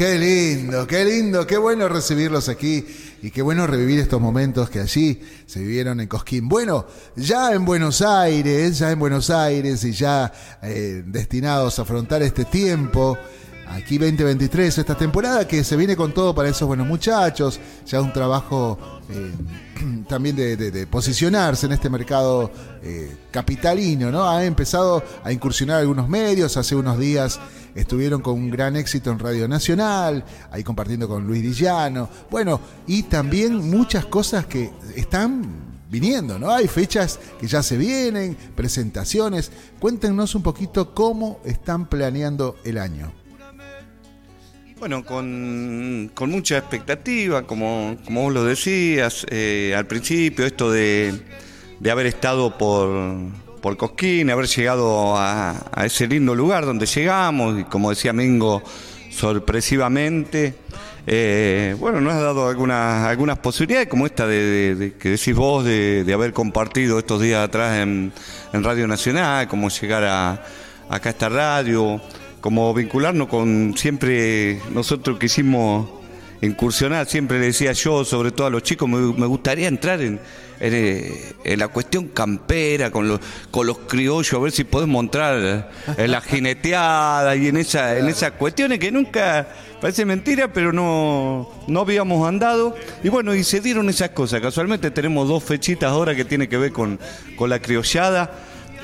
Qué 0.00 0.18
lindo, 0.18 0.86
qué 0.86 1.04
lindo, 1.04 1.46
qué 1.46 1.58
bueno 1.58 1.86
recibirlos 1.86 2.48
aquí 2.48 2.86
y 3.20 3.30
qué 3.30 3.42
bueno 3.42 3.66
revivir 3.66 4.00
estos 4.00 4.18
momentos 4.18 4.70
que 4.70 4.80
allí 4.80 5.20
se 5.44 5.60
vivieron 5.60 6.00
en 6.00 6.08
Cosquín. 6.08 6.48
Bueno, 6.48 6.86
ya 7.16 7.52
en 7.52 7.66
Buenos 7.66 8.00
Aires, 8.00 8.78
ya 8.78 8.90
en 8.92 8.98
Buenos 8.98 9.28
Aires 9.28 9.84
y 9.84 9.92
ya 9.92 10.32
eh, 10.62 11.02
destinados 11.04 11.78
a 11.78 11.82
afrontar 11.82 12.22
este 12.22 12.46
tiempo. 12.46 13.18
Aquí 13.70 13.98
2023, 13.98 14.78
esta 14.78 14.96
temporada 14.96 15.46
que 15.46 15.62
se 15.62 15.76
viene 15.76 15.94
con 15.94 16.12
todo 16.12 16.34
para 16.34 16.48
esos 16.48 16.66
buenos 16.66 16.88
muchachos, 16.88 17.60
ya 17.86 18.00
un 18.00 18.12
trabajo 18.12 18.76
eh, 19.08 19.32
también 20.08 20.34
de, 20.34 20.86
posicionarse 20.88 21.66
en 21.66 21.72
este 21.72 21.88
mercado 21.88 22.50
eh, 22.82 23.14
capitalino, 23.30 24.10
¿no? 24.10 24.28
Ha 24.28 24.44
empezado 24.44 25.04
a 25.22 25.30
incursionar 25.30 25.78
algunos 25.78 26.08
medios, 26.08 26.56
hace 26.56 26.74
unos 26.74 26.98
días 26.98 27.38
estuvieron 27.76 28.20
con 28.22 28.34
un 28.34 28.50
gran 28.50 28.74
éxito 28.74 29.12
en 29.12 29.20
Radio 29.20 29.46
Nacional, 29.46 30.24
ahí 30.50 30.64
compartiendo 30.64 31.06
con 31.06 31.24
Luis 31.24 31.40
Dillano, 31.40 32.08
bueno, 32.28 32.60
y 32.88 33.04
también 33.04 33.70
muchas 33.70 34.04
cosas 34.04 34.46
que 34.46 34.72
están 34.96 35.44
viniendo, 35.88 36.40
¿no? 36.40 36.50
Hay 36.50 36.66
fechas 36.66 37.20
que 37.38 37.46
ya 37.46 37.62
se 37.62 37.76
vienen, 37.76 38.36
presentaciones. 38.56 39.52
Cuéntenos 39.78 40.34
un 40.34 40.42
poquito 40.42 40.92
cómo 40.92 41.38
están 41.44 41.88
planeando 41.88 42.56
el 42.64 42.76
año. 42.76 43.19
Bueno, 44.80 45.04
con, 45.04 46.10
con 46.14 46.30
mucha 46.30 46.56
expectativa, 46.56 47.42
como, 47.42 47.98
como 48.04 48.22
vos 48.22 48.32
lo 48.32 48.44
decías 48.44 49.26
eh, 49.30 49.74
al 49.76 49.86
principio, 49.86 50.46
esto 50.46 50.70
de, 50.72 51.12
de 51.78 51.90
haber 51.90 52.06
estado 52.06 52.56
por, 52.56 52.88
por 53.60 53.76
Cosquín, 53.76 54.30
haber 54.30 54.46
llegado 54.46 55.18
a, 55.18 55.54
a 55.70 55.84
ese 55.84 56.06
lindo 56.08 56.34
lugar 56.34 56.64
donde 56.64 56.86
llegamos, 56.86 57.60
y 57.60 57.64
como 57.64 57.90
decía 57.90 58.14
Mingo, 58.14 58.62
sorpresivamente, 59.10 60.54
eh, 61.06 61.76
bueno, 61.78 62.00
nos 62.00 62.14
ha 62.14 62.20
dado 62.22 62.48
algunas, 62.48 63.06
algunas 63.06 63.38
posibilidades, 63.38 63.86
como 63.88 64.06
esta 64.06 64.26
de, 64.26 64.74
de- 64.76 64.92
que 64.94 65.10
decís 65.10 65.34
vos, 65.34 65.62
de, 65.62 66.04
de 66.04 66.12
haber 66.14 66.32
compartido 66.32 66.98
estos 66.98 67.20
días 67.20 67.44
atrás 67.46 67.80
en, 67.80 68.12
en 68.54 68.64
Radio 68.64 68.88
Nacional, 68.88 69.46
como 69.46 69.68
llegar 69.68 70.04
a, 70.04 70.42
acá 70.88 71.10
a 71.10 71.12
esta 71.12 71.28
radio, 71.28 72.00
como 72.40 72.72
vincularnos 72.74 73.28
con 73.28 73.74
siempre, 73.76 74.60
nosotros 74.72 75.18
quisimos 75.18 75.88
incursionar, 76.42 77.06
siempre 77.06 77.38
le 77.38 77.46
decía 77.46 77.72
yo, 77.72 78.04
sobre 78.04 78.30
todo 78.30 78.46
a 78.46 78.50
los 78.50 78.62
chicos, 78.62 78.88
me, 78.88 78.98
me 78.98 79.26
gustaría 79.26 79.68
entrar 79.68 80.00
en, 80.00 80.20
en, 80.60 80.74
eh, 80.74 81.32
en 81.44 81.58
la 81.58 81.68
cuestión 81.68 82.08
campera, 82.08 82.90
con 82.90 83.08
los, 83.08 83.20
con 83.50 83.66
los 83.66 83.78
criollos, 83.80 84.32
a 84.32 84.38
ver 84.38 84.52
si 84.52 84.64
podemos 84.64 85.02
entrar 85.02 85.70
en 85.96 86.10
la 86.10 86.20
jineteada 86.20 87.36
y 87.36 87.48
en, 87.48 87.56
esa, 87.56 87.98
en 87.98 88.08
esas 88.08 88.32
cuestiones 88.32 88.78
que 88.78 88.90
nunca, 88.90 89.48
parece 89.80 90.04
mentira, 90.04 90.52
pero 90.52 90.72
no, 90.72 91.50
no 91.66 91.80
habíamos 91.80 92.26
andado. 92.26 92.74
Y 93.02 93.08
bueno, 93.08 93.34
y 93.34 93.44
se 93.44 93.60
dieron 93.60 93.88
esas 93.88 94.10
cosas. 94.10 94.40
Casualmente 94.40 94.90
tenemos 94.90 95.28
dos 95.28 95.44
fechitas 95.44 95.90
ahora 95.90 96.14
que 96.14 96.24
tiene 96.24 96.48
que 96.48 96.56
ver 96.56 96.72
con, 96.72 96.98
con 97.36 97.50
la 97.50 97.60
criollada. 97.60 98.30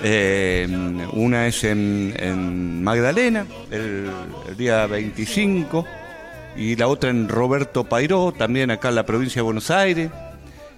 Eh, 0.03 0.67
una 1.13 1.47
es 1.47 1.65
en, 1.65 2.15
en 2.19 2.83
Magdalena, 2.85 3.47
el, 3.71 4.09
el 4.49 4.57
día 4.57 4.87
25, 4.87 5.87
y 6.57 6.77
la 6.77 6.89
otra 6.89 7.11
en 7.11 7.29
Roberto 7.29 7.85
Pairó, 7.85 8.33
también 8.33 8.71
acá 8.71 8.91
en 8.91 8.95
la 8.97 9.07
provincia 9.07 9.41
de 9.41 9.45
Buenos 9.45 9.71
Aires, 9.71 10.11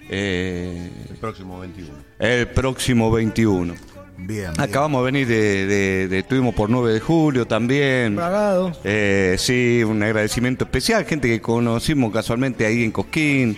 eh, 0.09 0.89
El 1.09 1.17
próximo 1.17 1.59
21. 1.59 1.89
el 2.19 2.47
próximo 2.47 3.11
21. 3.11 3.73
Bien. 4.17 4.27
bien. 4.27 4.51
Acabamos 4.57 5.01
de 5.01 5.05
venir 5.11 5.27
de, 5.27 5.65
de- 5.65 6.07
de- 6.09 6.19
estuvimos 6.19 6.53
por 6.55 6.69
9 6.69 6.91
de 6.93 6.99
julio 6.99 7.45
también. 7.45 8.15
Bragado. 8.15 8.73
Eh, 8.83 9.35
sí, 9.37 9.81
un 9.85 10.01
agradecimiento 10.03 10.65
especial, 10.65 11.05
gente 11.05 11.27
que 11.29 11.39
conocimos 11.39 12.11
casualmente 12.11 12.65
ahí 12.65 12.83
en 12.83 12.91
Cosquín, 12.91 13.57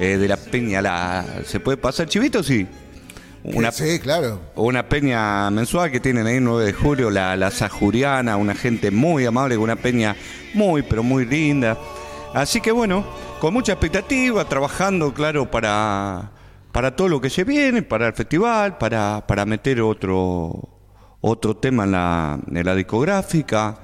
eh, 0.00 0.16
de 0.16 0.28
la 0.28 0.36
Peña, 0.36 0.80
la, 0.82 1.24
¿se 1.46 1.60
puede 1.60 1.76
pasar 1.76 2.08
chivito? 2.08 2.42
Sí. 2.42 2.66
Una, 3.42 3.72
Sí, 3.72 3.98
claro. 4.00 4.38
una 4.56 4.88
peña 4.88 5.50
mensual 5.50 5.90
que 5.90 5.98
tienen 6.00 6.26
ahí 6.26 6.36
el 6.36 6.44
9 6.44 6.64
de 6.66 6.72
julio, 6.74 7.10
la, 7.10 7.36
la 7.36 7.50
Sajuriana, 7.50 8.36
una 8.36 8.54
gente 8.54 8.90
muy 8.90 9.24
amable, 9.24 9.56
una 9.56 9.76
peña 9.76 10.14
muy, 10.54 10.82
pero 10.82 11.02
muy 11.02 11.24
linda. 11.24 11.78
Así 12.34 12.60
que 12.60 12.70
bueno, 12.70 13.04
con 13.40 13.54
mucha 13.54 13.72
expectativa, 13.72 14.44
trabajando, 14.44 15.14
claro, 15.14 15.50
para, 15.50 16.30
para 16.70 16.94
todo 16.94 17.08
lo 17.08 17.20
que 17.20 17.30
se 17.30 17.44
viene, 17.44 17.82
para 17.82 18.08
el 18.08 18.12
festival, 18.12 18.76
para, 18.76 19.24
para 19.26 19.46
meter 19.46 19.80
otro, 19.80 20.68
otro 21.22 21.56
tema 21.56 21.84
en 21.84 21.92
la, 21.92 22.38
en 22.46 22.66
la 22.66 22.74
discográfica. 22.74 23.78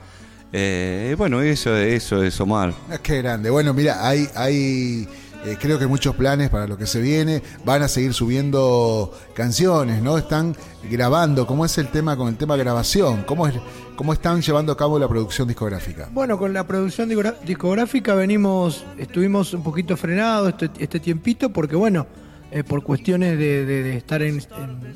Eh, 0.52 1.14
bueno, 1.18 1.40
eso, 1.40 1.74
eso 1.76 2.22
es 2.22 2.38
Omar. 2.40 2.72
Ah, 2.90 2.98
Qué 3.02 3.18
grande. 3.22 3.50
Bueno, 3.50 3.74
mira, 3.74 4.06
hay, 4.06 4.28
hay 4.34 5.08
eh, 5.46 5.56
creo 5.60 5.78
que 5.78 5.86
muchos 5.86 6.16
planes 6.16 6.50
para 6.50 6.66
lo 6.66 6.76
que 6.76 6.86
se 6.86 7.00
viene. 7.00 7.42
Van 7.64 7.82
a 7.82 7.88
seguir 7.88 8.12
subiendo 8.12 9.12
canciones, 9.34 10.02
¿no? 10.02 10.18
Están 10.18 10.56
grabando. 10.90 11.46
¿Cómo 11.46 11.64
es 11.64 11.78
el 11.78 11.88
tema 11.88 12.16
con 12.16 12.28
el 12.28 12.36
tema 12.36 12.56
grabación? 12.56 13.22
¿Cómo, 13.22 13.46
es, 13.46 13.54
cómo 13.94 14.12
están 14.12 14.42
llevando 14.42 14.72
a 14.72 14.76
cabo 14.76 14.98
la 14.98 15.08
producción 15.08 15.46
discográfica? 15.46 16.08
Bueno, 16.12 16.36
con 16.36 16.52
la 16.52 16.66
producción 16.66 17.08
discográfica 17.44 18.14
venimos, 18.14 18.84
estuvimos 18.98 19.54
un 19.54 19.62
poquito 19.62 19.96
frenados 19.96 20.54
este, 20.60 20.70
este 20.82 21.00
tiempito 21.00 21.50
porque 21.50 21.76
bueno, 21.76 22.06
eh, 22.50 22.64
por 22.64 22.82
cuestiones 22.82 23.38
de 23.38 23.96
estar 23.96 24.22
en, 24.22 24.40
en, 24.40 24.94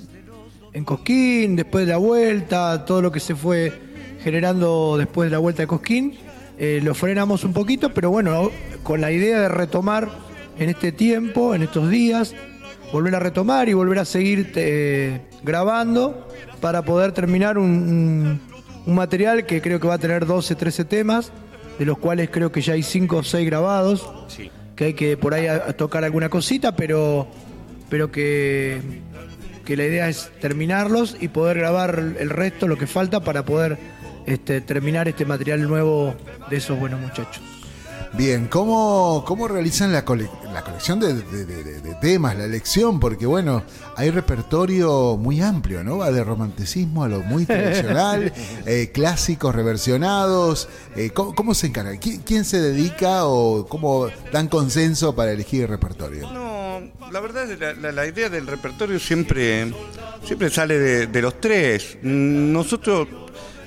en 0.73 0.85
Cosquín, 0.85 1.57
después 1.57 1.87
de 1.87 1.92
la 1.92 1.99
vuelta, 1.99 2.85
todo 2.85 3.02
lo 3.02 3.12
que 3.12 3.21
se 3.21 3.35
fue 3.35 3.73
generando 4.23 4.97
después 4.99 5.28
de 5.28 5.33
la 5.33 5.38
vuelta 5.38 5.62
de 5.62 5.66
Cosquín, 5.66 6.19
eh, 6.59 6.80
lo 6.83 6.95
frenamos 6.95 7.45
un 7.45 7.52
poquito, 7.52 7.95
pero 7.95 8.11
bueno, 8.11 8.50
con 8.83 9.00
la 9.00 9.11
idea 9.11 9.40
de 9.40 9.49
retomar 9.49 10.29
en 10.59 10.71
este 10.71 10.92
tiempo, 10.92 11.54
en 11.54 11.62
estos 11.62 11.88
días, 11.90 12.35
volver 12.92 13.14
a 13.14 13.19
retomar 13.21 13.69
y 13.69 13.73
volver 13.75 13.99
a 14.00 14.04
seguir 14.04 14.52
eh, 14.57 15.21
grabando 15.42 16.26
para 16.61 16.83
poder 16.83 17.12
terminar 17.12 17.57
un, 17.59 18.40
material 18.87 19.47
que 19.47 19.61
creo 19.62 19.78
que 19.80 19.87
va 19.88 19.95
a 19.95 19.99
tener 19.99 20.26
12, 20.26 20.54
13 20.54 20.85
temas, 20.85 21.33
de 21.78 21.85
los 21.87 21.99
cuales 21.99 22.28
creo 22.30 22.50
que 22.50 22.61
ya 22.61 22.73
hay 22.75 22.83
5 22.83 23.16
o 23.19 23.23
6 23.23 23.47
grabados, 23.47 24.11
que 24.76 24.85
hay 24.87 24.95
que 24.95 25.16
por 25.16 25.35
ahí 25.35 25.47
a- 25.47 25.54
a 25.69 25.73
tocar 25.75 26.04
alguna 26.04 26.28
cosita, 26.28 26.75
pero, 26.75 27.26
pero 27.88 28.11
que, 28.11 28.80
que 29.64 29.76
la 29.76 29.85
idea 29.85 30.09
es 30.09 30.30
terminarlos 30.40 31.16
y 31.21 31.28
poder 31.28 31.59
grabar 31.59 31.99
el 32.19 32.30
resto, 32.30 32.66
lo 32.69 32.76
que 32.76 32.87
falta, 32.87 33.21
para 33.21 33.45
poder 33.45 33.78
este, 34.26 34.61
terminar 34.61 35.09
este 35.09 35.25
material 35.25 35.62
nuevo 35.69 36.14
de 36.50 36.57
esos 36.57 36.78
buenos 36.78 37.00
muchachos. 37.00 37.42
Bien, 38.12 38.49
¿cómo, 38.49 39.25
cómo 39.26 39.47
realizan 39.47 39.93
la, 39.93 40.05
cole- 40.05 40.29
la 40.52 40.62
colección 40.62 40.99
de, 40.99 41.14
de- 41.14 41.47
de- 41.47 41.62
de- 41.64 41.81
de 41.81 41.95
temas, 41.97 42.37
la 42.37 42.45
elección, 42.45 42.99
porque 42.99 43.25
bueno, 43.25 43.62
hay 43.97 44.11
repertorio 44.11 45.17
muy 45.17 45.40
amplio, 45.40 45.85
¿no? 45.85 45.99
Va 45.99 46.11
de 46.11 46.25
romanticismo 46.25 47.05
a 47.05 47.09
lo 47.09 47.21
muy 47.21 47.47
tradicional, 47.47 48.33
eh, 48.67 48.90
clásicos 48.93 49.55
reversionados. 49.55 50.69
eh, 50.97 51.11
¿cómo, 51.11 51.35
cómo 51.37 51.55
se 51.55 51.69
encarga? 51.69 51.93
¿Qui- 51.95 52.21
¿Quién, 52.25 52.45
se 52.45 52.61
dedica 52.61 53.26
o 53.26 53.67
cómo 53.69 54.09
dan 54.33 54.49
consenso 54.49 55.14
para 55.14 55.31
elegir 55.33 55.62
el 55.62 55.69
repertorio? 55.69 56.31
No, 56.33 56.81
la 57.12 57.21
verdad 57.21 57.49
es 57.50 57.61
la, 57.61 57.75
la- 57.75 57.93
la 57.93 58.07
idea 58.07 58.29
del 58.29 58.47
repertorio 58.49 58.99
siempre, 58.99 59.73
siempre 60.25 60.50
sale 60.50 60.79
de, 60.79 61.07
de 61.07 61.23
los 61.23 61.40
tres. 61.40 61.97
Nosotros 62.02 63.07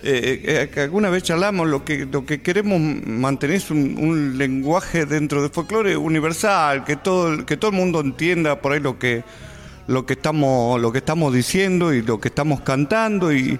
eh, 0.05 0.41
eh, 0.43 0.69
que 0.69 0.81
alguna 0.81 1.09
vez 1.09 1.23
charlamos, 1.23 1.65
lo 1.65 1.85
que, 1.85 2.05
lo 2.05 2.25
que 2.25 2.41
queremos 2.41 2.77
mantener 3.07 3.55
es 3.55 3.71
un, 3.71 4.37
lenguaje 4.37 5.05
dentro 5.05 5.41
del 5.41 5.49
folclore 5.49 5.95
universal, 5.95 6.83
que 6.83 6.97
todo, 6.97 7.45
que 7.45 7.55
todo 7.55 7.71
el 7.71 7.77
mundo 7.77 8.01
entienda 8.01 8.59
por 8.59 8.73
ahí 8.73 8.81
lo 8.81 8.99
que, 8.99 9.23
lo 9.87 10.05
que 10.05 10.13
estamos, 10.13 10.81
lo 10.81 10.91
que 10.91 10.97
estamos 10.97 11.33
diciendo 11.33 11.93
y 11.93 12.01
lo 12.01 12.19
que 12.19 12.27
estamos 12.27 12.59
cantando 12.61 13.31
y, 13.31 13.57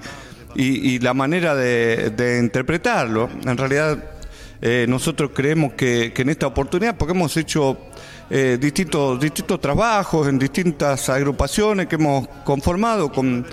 y- 0.56 1.00
la 1.00 1.14
manera 1.14 1.56
de, 1.56 2.40
interpretarlo. 2.42 3.30
En 3.46 3.58
realidad 3.58 4.04
eh, 4.62 4.86
nosotros 4.90 5.32
creemos 5.34 5.74
que, 5.74 6.12
que 6.14 6.24
en 6.24 6.30
esta 6.30 6.48
oportunidad, 6.48 6.98
porque 6.98 7.14
hemos 7.14 7.38
hecho 7.38 7.78
distintos, 8.60 9.20
distintos 9.20 9.62
trabajos 9.62 10.28
en 10.28 10.40
distintas 10.40 11.08
agrupaciones 11.08 11.88
que 11.88 11.96
hemos 11.96 12.28
conformado 12.44 13.12
con, 13.12 13.46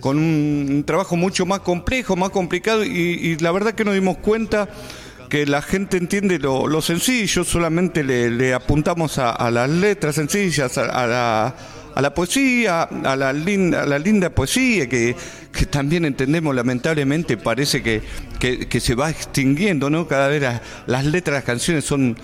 con 0.00 0.18
un 0.18 0.84
trabajo 0.86 1.16
mucho 1.16 1.46
más 1.46 1.60
complejo, 1.60 2.16
más 2.16 2.30
complicado, 2.30 2.84
y, 2.84 3.36
la 3.38 3.52
verdad 3.52 3.74
que 3.74 3.84
nos 3.84 3.94
dimos 3.94 4.18
cuenta 4.18 4.68
que 5.28 5.46
la 5.46 5.60
gente 5.60 5.96
entiende 5.96 6.38
lo, 6.38 6.66
lo 6.66 6.80
sencillo, 6.80 7.44
solamente 7.44 8.02
le, 8.02 8.54
apuntamos 8.54 9.18
a, 9.18 9.50
las 9.50 9.68
letras 9.68 10.14
sencillas, 10.14 10.78
a, 10.78 11.06
la, 11.06 11.54
a 11.94 12.00
la 12.00 12.14
poesía, 12.14 12.82
a 12.82 13.16
la 13.16 13.32
linda, 13.32 14.30
poesía, 14.30 14.88
que, 14.88 15.16
también 15.68 16.04
entendemos 16.04 16.54
lamentablemente, 16.54 17.36
parece 17.36 17.82
que, 17.82 18.02
que, 18.38 18.80
se 18.80 18.94
va 18.94 19.10
extinguiendo, 19.10 19.90
¿no? 19.90 20.06
Cada 20.06 20.28
vez 20.28 20.42
las, 20.86 21.04
letras 21.04 21.34
las 21.34 21.44
canciones 21.44 21.84
son, 21.84 22.16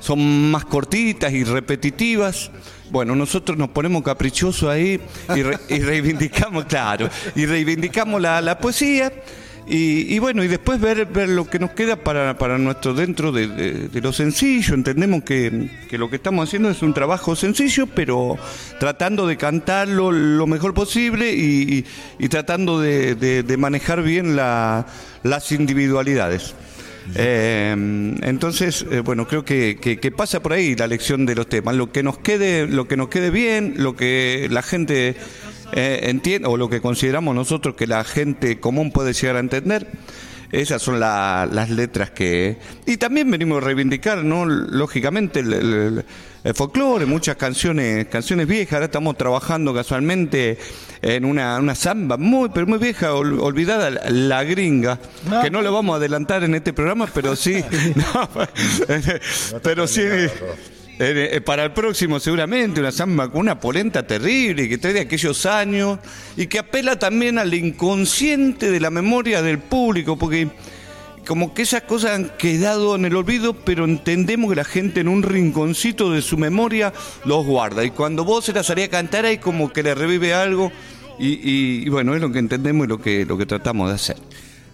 son 0.00 0.50
más 0.50 0.64
cortitas 0.64 1.32
y 1.32 1.44
repetitivas. 1.44 2.50
Bueno, 2.90 3.14
nosotros 3.14 3.56
nos 3.56 3.68
ponemos 3.70 4.02
caprichosos 4.02 4.68
ahí 4.68 5.00
y, 5.36 5.42
re- 5.42 5.58
y 5.68 5.78
reivindicamos, 5.78 6.64
claro, 6.64 7.08
y 7.36 7.46
reivindicamos 7.46 8.20
la, 8.20 8.40
la 8.40 8.58
poesía. 8.58 9.12
Y, 9.68 10.12
y 10.12 10.18
bueno, 10.18 10.42
y 10.42 10.48
después 10.48 10.80
ver, 10.80 11.06
ver 11.06 11.28
lo 11.28 11.48
que 11.48 11.60
nos 11.60 11.70
queda 11.70 11.94
para, 11.94 12.36
para 12.38 12.58
nuestro 12.58 12.92
dentro 12.92 13.30
de, 13.30 13.46
de- 13.46 14.00
lo 14.00 14.12
sencillo. 14.12 14.74
Entendemos 14.74 15.22
que, 15.22 15.70
que 15.88 15.96
lo 15.98 16.10
que 16.10 16.16
estamos 16.16 16.48
haciendo 16.48 16.70
es 16.70 16.82
un 16.82 16.92
trabajo 16.92 17.36
sencillo, 17.36 17.86
pero 17.86 18.36
tratando 18.80 19.28
de 19.28 19.36
cantarlo 19.36 20.10
lo 20.10 20.46
mejor 20.48 20.74
posible 20.74 21.32
y, 21.32 21.84
y- 22.18 22.28
tratando 22.28 22.80
de, 22.80 23.14
de- 23.14 23.44
de 23.44 23.56
manejar 23.56 24.02
bien 24.02 24.34
la- 24.34 24.86
las 25.22 25.52
individualidades. 25.52 26.54
Eh, 27.14 28.16
entonces, 28.22 28.84
eh, 28.90 29.00
bueno, 29.00 29.26
creo 29.26 29.44
que, 29.44 29.78
que- 29.80 29.98
que 29.98 30.10
pasa 30.10 30.40
por 30.42 30.52
ahí 30.52 30.74
la 30.76 30.84
elección 30.84 31.26
de 31.26 31.34
los 31.34 31.48
temas. 31.48 31.74
Lo 31.74 31.90
que 31.92 32.02
nos 32.02 32.18
quede, 32.18 32.66
lo 32.66 32.86
que 32.88 32.96
nos 32.96 33.08
quede 33.08 33.30
bien, 33.30 33.74
lo 33.76 33.96
que 33.96 34.48
la 34.50 34.62
gente 34.62 35.16
eh, 35.72 36.00
entiende, 36.04 36.48
o 36.48 36.56
lo 36.56 36.68
que 36.68 36.80
consideramos 36.80 37.34
nosotros 37.34 37.76
que 37.76 37.86
la 37.86 38.02
gente 38.04 38.58
común 38.58 38.90
puede 38.90 39.12
llegar 39.12 39.36
a 39.36 39.40
entender. 39.40 39.86
Esas 40.52 40.82
son 40.82 40.98
la- 40.98 41.48
las 41.50 41.70
letras 41.70 42.10
que... 42.10 42.56
Y 42.86 42.96
también 42.96 43.30
venimos 43.30 43.58
a 43.62 43.66
reivindicar, 43.66 44.24
¿no? 44.24 44.44
Lógicamente, 44.46 45.40
el, 45.40 45.52
el- 45.52 46.04
el 46.42 46.54
folclore, 46.54 47.04
muchas 47.06 47.36
canciones 47.36 48.06
canciones 48.08 48.46
viejas. 48.48 48.72
Ahora 48.74 48.86
estamos 48.86 49.16
trabajando 49.16 49.72
casualmente 49.74 50.58
en 51.02 51.24
una, 51.26 51.58
una 51.58 51.74
samba 51.74 52.16
muy, 52.16 52.48
pero 52.48 52.66
muy 52.66 52.78
vieja, 52.78 53.12
ol- 53.14 53.38
olvidada, 53.40 53.90
La- 53.90 54.42
Gringa, 54.44 54.98
que 55.42 55.50
no 55.50 55.62
lo 55.62 55.72
vamos 55.72 55.94
a 55.94 55.96
adelantar 55.98 56.42
en 56.42 56.54
este 56.54 56.72
programa, 56.72 57.06
pero 57.14 57.36
sí... 57.36 57.62
no, 57.94 58.28
pero 59.62 59.86
sí... 59.86 60.02
Eh, 61.02 61.30
eh, 61.36 61.40
para 61.40 61.64
el 61.64 61.72
próximo 61.72 62.20
seguramente 62.20 62.78
una 62.78 62.92
samba 62.92 63.30
con 63.30 63.40
una 63.40 63.58
polenta 63.58 64.06
terrible 64.06 64.68
que 64.68 64.76
trae 64.76 64.92
de 64.92 65.00
aquellos 65.00 65.46
años 65.46 65.98
y 66.36 66.46
que 66.46 66.58
apela 66.58 66.98
también 66.98 67.38
al 67.38 67.54
inconsciente 67.54 68.70
de 68.70 68.80
la 68.80 68.90
memoria 68.90 69.40
del 69.40 69.60
público 69.60 70.18
porque 70.18 70.48
como 71.26 71.54
que 71.54 71.62
esas 71.62 71.84
cosas 71.84 72.10
han 72.10 72.28
quedado 72.36 72.96
en 72.96 73.06
el 73.06 73.16
olvido 73.16 73.54
pero 73.54 73.86
entendemos 73.86 74.50
que 74.50 74.56
la 74.56 74.64
gente 74.64 75.00
en 75.00 75.08
un 75.08 75.22
rinconcito 75.22 76.12
de 76.12 76.20
su 76.20 76.36
memoria 76.36 76.92
los 77.24 77.46
guarda 77.46 77.82
y 77.82 77.92
cuando 77.92 78.26
vos 78.26 78.44
se 78.44 78.52
las 78.52 78.68
haría 78.68 78.90
cantar 78.90 79.24
ahí 79.24 79.38
como 79.38 79.72
que 79.72 79.82
le 79.82 79.94
revive 79.94 80.34
algo 80.34 80.70
y, 81.18 81.40
y- 81.84 81.88
bueno 81.88 82.14
es 82.14 82.20
lo 82.20 82.30
que 82.30 82.40
entendemos 82.40 82.84
y 82.86 82.88
lo 82.90 83.00
que, 83.00 83.24
lo 83.24 83.38
que 83.38 83.46
tratamos 83.46 83.88
de 83.88 83.94
hacer. 83.94 84.16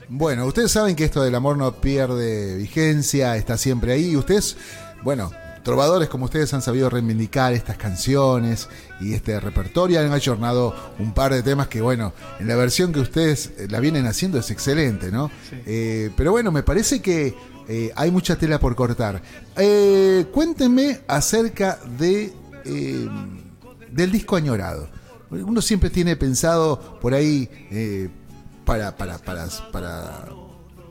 Bueno, 0.08 0.44
ustedes 0.46 0.72
saben 0.72 0.96
que 0.96 1.04
esto 1.04 1.22
del 1.22 1.36
amor 1.36 1.56
no 1.56 1.72
pierde 1.80 2.56
vigencia, 2.56 3.36
está 3.36 3.56
siempre 3.56 3.92
ahí. 3.92 4.14
Ustedes, 4.16 4.56
bueno, 5.02 5.30
trovadores 5.66 6.08
como 6.08 6.26
ustedes 6.26 6.54
han 6.54 6.62
sabido 6.62 6.88
reivindicar 6.88 7.52
estas 7.52 7.76
canciones 7.76 8.68
y 9.00 9.14
este 9.14 9.40
repertorio. 9.40 9.98
Han 9.98 10.12
ayornado 10.12 10.72
un 11.00 11.12
par 11.12 11.34
de 11.34 11.42
temas 11.42 11.66
que, 11.66 11.80
bueno, 11.80 12.12
en 12.38 12.46
la 12.46 12.54
versión 12.54 12.92
que 12.92 13.00
ustedes 13.00 13.50
eh, 13.58 13.66
la 13.68 13.80
vienen 13.80 14.06
haciendo 14.06 14.38
es 14.38 14.48
excelente, 14.52 15.10
¿no? 15.10 15.28
Eh, 15.66 16.12
pero 16.16 16.30
bueno, 16.30 16.52
me 16.52 16.62
parece 16.62 17.02
que 17.02 17.34
eh, 17.66 17.90
hay 17.96 18.12
mucha 18.12 18.36
tela 18.36 18.60
por 18.60 18.76
cortar. 18.76 19.20
Eh, 19.56 20.26
cuéntenme 20.32 21.00
acerca 21.08 21.80
de 21.98 22.32
del 23.90 24.12
disco 24.12 24.36
añorado. 24.36 24.88
Uno 25.30 25.60
siempre 25.60 25.90
tiene 25.90 26.14
pensado 26.14 26.98
por 27.00 27.12
ahí 27.12 27.48
para, 28.64 28.96
para, 28.96 29.18
para, 29.18 29.48
para, 29.72 30.28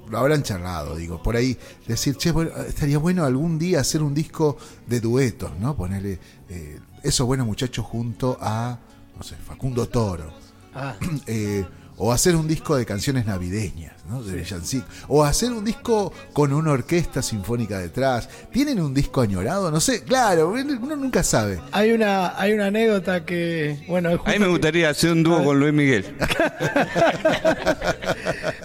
lo 0.10 0.18
habrán 0.18 0.44
charlado, 0.44 0.96
digo, 0.96 1.22
por 1.22 1.36
ahí 1.36 1.58
decir, 1.88 2.16
che, 2.18 2.32
bueno, 2.32 2.52
estaría 2.68 2.98
bueno 2.98 3.24
algún 3.24 3.58
día 3.58 3.80
hacer 3.80 4.02
un 4.02 4.14
disco 4.14 4.58
de 4.88 5.00
duetos, 5.00 5.52
¿no? 5.60 5.76
Ponerle 5.76 6.20
eh, 6.50 6.80
eso 7.04 7.26
bueno 7.26 7.46
muchachos 7.46 7.86
junto 7.86 8.38
a, 8.42 8.78
no 9.16 9.24
sé, 9.24 9.36
Facundo 9.36 9.88
Toro. 9.88 10.34
Ah, 10.74 10.96
Eh, 11.28 11.66
o 11.98 12.12
hacer 12.12 12.36
un 12.36 12.46
disco 12.48 12.76
de 12.76 12.86
canciones 12.86 13.26
navideñas, 13.26 13.94
¿no? 14.10 14.22
De 14.22 14.36
villancicos. 14.36 14.90
O 15.08 15.24
hacer 15.24 15.52
un 15.54 15.64
disco 15.64 16.12
con 16.34 16.52
una 16.52 16.72
orquesta 16.72 17.22
sinfónica 17.22 17.80
detrás. 17.80 18.28
¿Tienen 18.52 18.82
un 18.82 18.94
disco 18.94 19.22
añorado? 19.22 19.72
No 19.72 19.80
sé, 19.80 20.04
claro, 20.04 20.50
uno 20.50 20.96
nunca 20.98 21.24
sabe. 21.24 21.60
hay 21.72 21.92
una 21.92 22.38
hay 22.40 22.52
una 22.54 22.66
anécdota 22.68 23.24
que 23.26 23.84
bueno 23.88 24.10
es 24.10 24.20
A 24.26 24.32
mí 24.32 24.40
me 24.40 24.46
que- 24.46 24.52
gustaría 24.52 24.90
hacer 24.90 25.12
un 25.14 25.24
dúo 25.24 25.42
con 25.44 25.58
Luis 25.60 25.74
Miguel. 25.74 26.06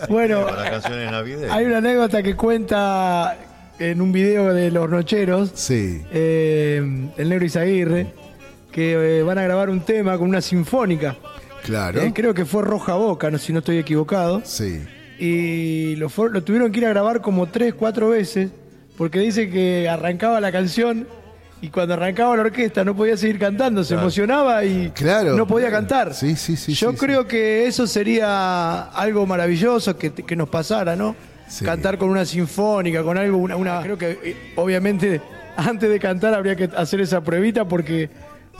bueno 0.08 0.46
Para 0.46 0.70
canciones 0.70 1.10
navideñas. 1.10 1.50
hay 1.52 1.64
una 1.66 1.78
anécdota 1.78 2.22
que 2.22 2.36
cuenta 2.36 3.36
en 3.78 4.00
un 4.00 4.12
video 4.12 4.52
de 4.52 4.70
los 4.70 4.88
Nocheros 4.90 5.50
Sí. 5.54 6.02
eh, 6.12 7.10
el 7.16 7.28
negro 7.28 7.44
Izaguirre 7.46 8.12
que 8.72 9.18
eh, 9.18 9.22
van 9.22 9.38
a 9.38 9.42
grabar 9.42 9.70
un 9.70 9.80
tema 9.80 10.16
con 10.18 10.28
una 10.28 10.40
sinfónica 10.40 11.16
Claro. 11.64 12.00
Eh, 12.02 12.12
creo 12.14 12.34
que 12.34 12.44
fue 12.44 12.62
Roja 12.62 12.94
Boca 12.94 13.30
no 13.30 13.38
si 13.38 13.52
no 13.52 13.58
estoy 13.60 13.78
equivocado 13.78 14.42
Sí. 14.44 14.80
y 15.18 15.96
lo, 15.96 16.08
tuvieron 16.42 16.72
que 16.72 16.78
ir 16.80 16.86
a 16.86 16.90
grabar 16.90 17.20
como 17.20 17.46
tres, 17.48 17.74
cuatro 17.74 18.08
veces, 18.10 18.50
porque 18.96 19.18
dice 19.20 19.50
que 19.50 19.88
arrancaba 19.88 20.40
la 20.40 20.50
canción 20.52 21.06
y 21.62 21.68
cuando 21.68 21.94
arrancaba 21.94 22.34
la 22.36 22.42
orquesta 22.42 22.84
no 22.84 22.96
podía 22.96 23.16
seguir 23.18 23.38
cantando, 23.38 23.84
se 23.84 23.94
emocionaba 23.94 24.64
y 24.64 24.90
Claro. 24.94 25.36
no 25.36 25.46
podía 25.46 25.70
cantar. 25.70 26.14
Sí, 26.14 26.34
sí, 26.36 26.56
sí, 26.56 26.72
Yo 26.72 26.92
sí, 26.92 26.96
creo 26.96 27.26
que 27.26 27.66
eso 27.66 27.86
sería 27.86 28.82
algo 28.84 29.26
maravilloso 29.26 29.96
que, 29.98 30.12
que 30.12 30.36
nos 30.36 30.48
pasara, 30.48 30.96
¿no? 30.96 31.14
Sí. 31.48 31.64
Cantar 31.64 31.98
con 31.98 32.08
una 32.08 32.24
sinfónica, 32.24 33.02
con 33.02 33.18
algo, 33.18 33.36
una, 33.36 33.56
una- 33.56 33.82
creo 33.82 33.98
que 33.98 34.18
eh, 34.22 34.36
obviamente 34.56 35.20
antes 35.56 35.90
de 35.90 35.98
cantar 35.98 36.32
habría 36.32 36.54
que 36.56 36.70
hacer 36.76 37.00
esa 37.00 37.20
pruebita 37.22 37.66
porque 37.66 38.08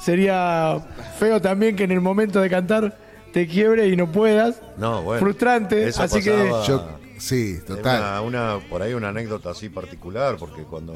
sería 0.01 0.79
feo 1.19 1.41
también 1.41 1.77
que 1.77 1.85
en 1.85 1.91
el 1.93 2.01
momento 2.01 2.41
de 2.41 2.49
cantar 2.51 2.97
te 3.33 3.47
quiebre 3.47 3.89
y 3.89 3.97
no 3.97 4.11
puedas. 4.11 4.61
No, 4.77 5.03
bueno. 5.03 5.21
Frustrante, 5.21 5.87
Eso 5.89 6.03
así 6.03 6.21
que 6.23 6.51
Yo, 6.67 6.89
sí, 7.19 7.59
total. 7.67 8.25
Una, 8.25 8.57
una- 8.57 8.69
por 8.69 8.83
ahí 8.83 8.93
una 8.95 9.11
anécdota 9.11 9.51
así 9.51 9.69
particular, 9.69 10.37
porque 10.39 10.63
cuando 10.63 10.95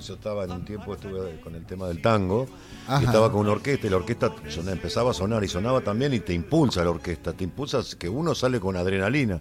yo 0.00 0.14
estaba 0.14 0.44
en 0.44 0.50
un 0.52 0.64
tiempo, 0.64 0.94
estuve 0.94 1.40
con 1.40 1.54
el 1.54 1.64
tema 1.66 1.86
del 1.88 2.00
tango, 2.00 2.48
Ajá. 2.88 3.02
y 3.02 3.04
estaba 3.04 3.30
con 3.30 3.42
una 3.42 3.52
orquesta, 3.52 3.86
y 3.86 3.90
la 3.90 3.96
orquesta 3.96 4.32
empezaba 4.66 5.10
a 5.10 5.14
sonar 5.14 5.44
y 5.44 5.48
sonaba 5.48 5.82
también, 5.82 6.14
y 6.14 6.20
te 6.20 6.32
impulsa 6.32 6.82
la 6.82 6.90
orquesta, 6.90 7.32
te 7.32 7.44
impulsa 7.44 7.80
que 7.98 8.08
uno 8.08 8.34
sale 8.34 8.58
con 8.60 8.76
adrenalina. 8.76 9.40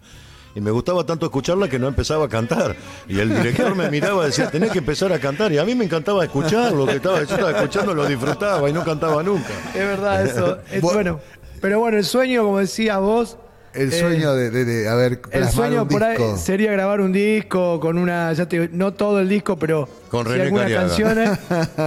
Y 0.55 0.61
me 0.61 0.69
gustaba 0.71 1.03
tanto 1.03 1.25
escucharla 1.25 1.67
que 1.67 1.79
no 1.79 1.87
empezaba 1.87 2.25
a 2.25 2.29
cantar. 2.29 2.75
Y 3.07 3.19
el 3.19 3.29
director 3.35 3.75
me 3.75 3.89
miraba 3.89 4.23
y 4.23 4.27
decía, 4.27 4.51
tenés 4.51 4.71
que 4.71 4.77
empezar 4.79 5.11
a 5.11 5.19
cantar. 5.19 5.51
Y 5.51 5.57
a 5.57 5.65
mí 5.65 5.73
me 5.73 5.85
encantaba 5.85 6.23
escuchar 6.23 6.71
lo 6.73 6.85
que 6.85 6.97
estaba, 6.97 7.17
yo 7.17 7.23
estaba 7.23 7.51
escuchando, 7.51 7.93
lo 7.95 8.05
disfrutaba 8.05 8.69
y 8.69 8.73
no 8.73 8.83
cantaba 8.83 9.23
nunca. 9.23 9.49
Es 9.73 9.79
verdad 9.79 10.25
eso. 10.25 10.57
Es 10.71 10.81
Bu- 10.83 10.93
bueno. 10.93 11.19
Pero 11.61 11.79
bueno, 11.79 11.97
el 11.97 12.03
sueño, 12.05 12.43
como 12.43 12.59
decías 12.59 12.99
vos, 12.99 13.37
El 13.73 13.91
Eh, 13.91 13.99
sueño 13.99 14.33
de, 14.35 14.51
de, 14.51 14.65
de, 14.65 14.87
a 14.87 14.93
ver, 14.95 15.19
El 15.31 15.49
sueño 15.49 15.81
un 15.83 15.87
por 15.87 16.03
ahí 16.03 16.17
sería 16.37 16.71
grabar 16.71 17.01
un 17.01 17.11
disco 17.11 17.79
con 17.79 17.97
una, 17.97 18.31
ya 18.33 18.47
te 18.47 18.59
digo, 18.59 18.71
no 18.75 18.93
todo 18.93 19.19
el 19.19 19.27
disco, 19.27 19.57
pero 19.57 19.89
Con 20.11 20.25
René 20.27 20.43
algunas 20.43 20.65
Cariaga. 20.71 20.87
canciones. 20.87 21.39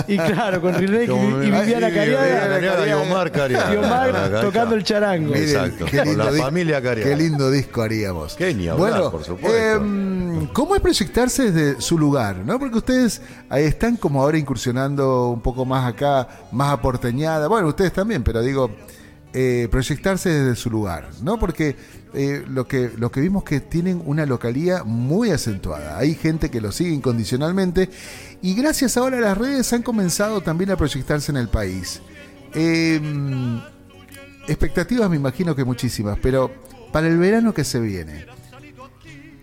Y 0.08 0.16
claro, 0.18 0.60
con 0.60 0.74
René 0.74 1.04
y, 1.04 1.10
y 1.10 1.50
Viviana 1.50 1.90
Cariaga. 1.92 2.48
Cariaga 2.48 2.88
y 2.88 2.92
Omar 2.92 3.30
Cariaga. 3.32 3.72
Y 3.74 3.76
Omar 3.76 4.40
tocando 4.40 4.74
el 4.74 4.82
charango. 4.82 5.28
Miren, 5.32 5.42
Exacto, 5.48 5.84
qué 5.88 5.98
con 5.98 6.08
lindo 6.08 6.24
la 6.30 6.42
familia 6.42 6.82
Cariaga. 6.82 7.08
Qué 7.10 7.16
lindo 7.16 7.50
disco 7.52 7.82
haríamos. 7.82 8.34
Qué 8.34 8.48
hablar, 8.50 8.76
bueno, 8.76 9.10
por 9.12 9.22
supuesto. 9.24 9.56
em, 9.76 10.46
¿cómo 10.48 10.74
es 10.74 10.80
proyectarse 10.82 11.52
desde 11.52 11.80
su 11.80 11.96
lugar? 11.98 12.38
¿no? 12.44 12.58
Porque 12.58 12.78
ustedes 12.78 13.22
ahí 13.48 13.64
están 13.64 13.96
como 13.96 14.22
ahora 14.22 14.38
incursionando 14.38 15.28
un 15.28 15.40
poco 15.40 15.64
más 15.64 15.86
acá, 15.88 16.26
más 16.50 16.72
aporteñada. 16.72 17.46
Bueno, 17.46 17.68
ustedes 17.68 17.92
también, 17.92 18.24
pero 18.24 18.42
digo, 18.42 18.70
eh, 19.38 19.68
proyectarse 19.70 20.30
desde 20.30 20.56
su 20.56 20.70
lugar, 20.70 21.10
¿no? 21.20 21.38
Porque 21.38 21.76
eh, 22.14 22.42
lo, 22.48 22.66
que, 22.66 22.90
lo 22.96 23.10
que 23.10 23.20
vimos 23.20 23.44
que 23.44 23.60
tienen 23.60 24.02
una 24.06 24.24
localía 24.24 24.82
muy 24.82 25.28
acentuada. 25.28 25.98
Hay 25.98 26.14
gente 26.14 26.50
que 26.50 26.62
lo 26.62 26.72
sigue 26.72 26.92
incondicionalmente 26.92 27.90
y 28.40 28.54
gracias 28.54 28.96
ahora 28.96 29.18
a 29.18 29.20
las 29.20 29.36
redes 29.36 29.70
han 29.74 29.82
comenzado 29.82 30.40
también 30.40 30.70
a 30.70 30.76
proyectarse 30.78 31.32
en 31.32 31.36
el 31.36 31.50
país. 31.50 32.00
Em, 32.54 33.60
expectativas 34.48 35.10
me 35.10 35.16
imagino 35.16 35.54
que 35.54 35.66
muchísimas, 35.66 36.18
pero 36.22 36.50
para 36.90 37.06
el 37.06 37.18
verano 37.18 37.52
que 37.52 37.64
se 37.64 37.78
viene, 37.78 38.24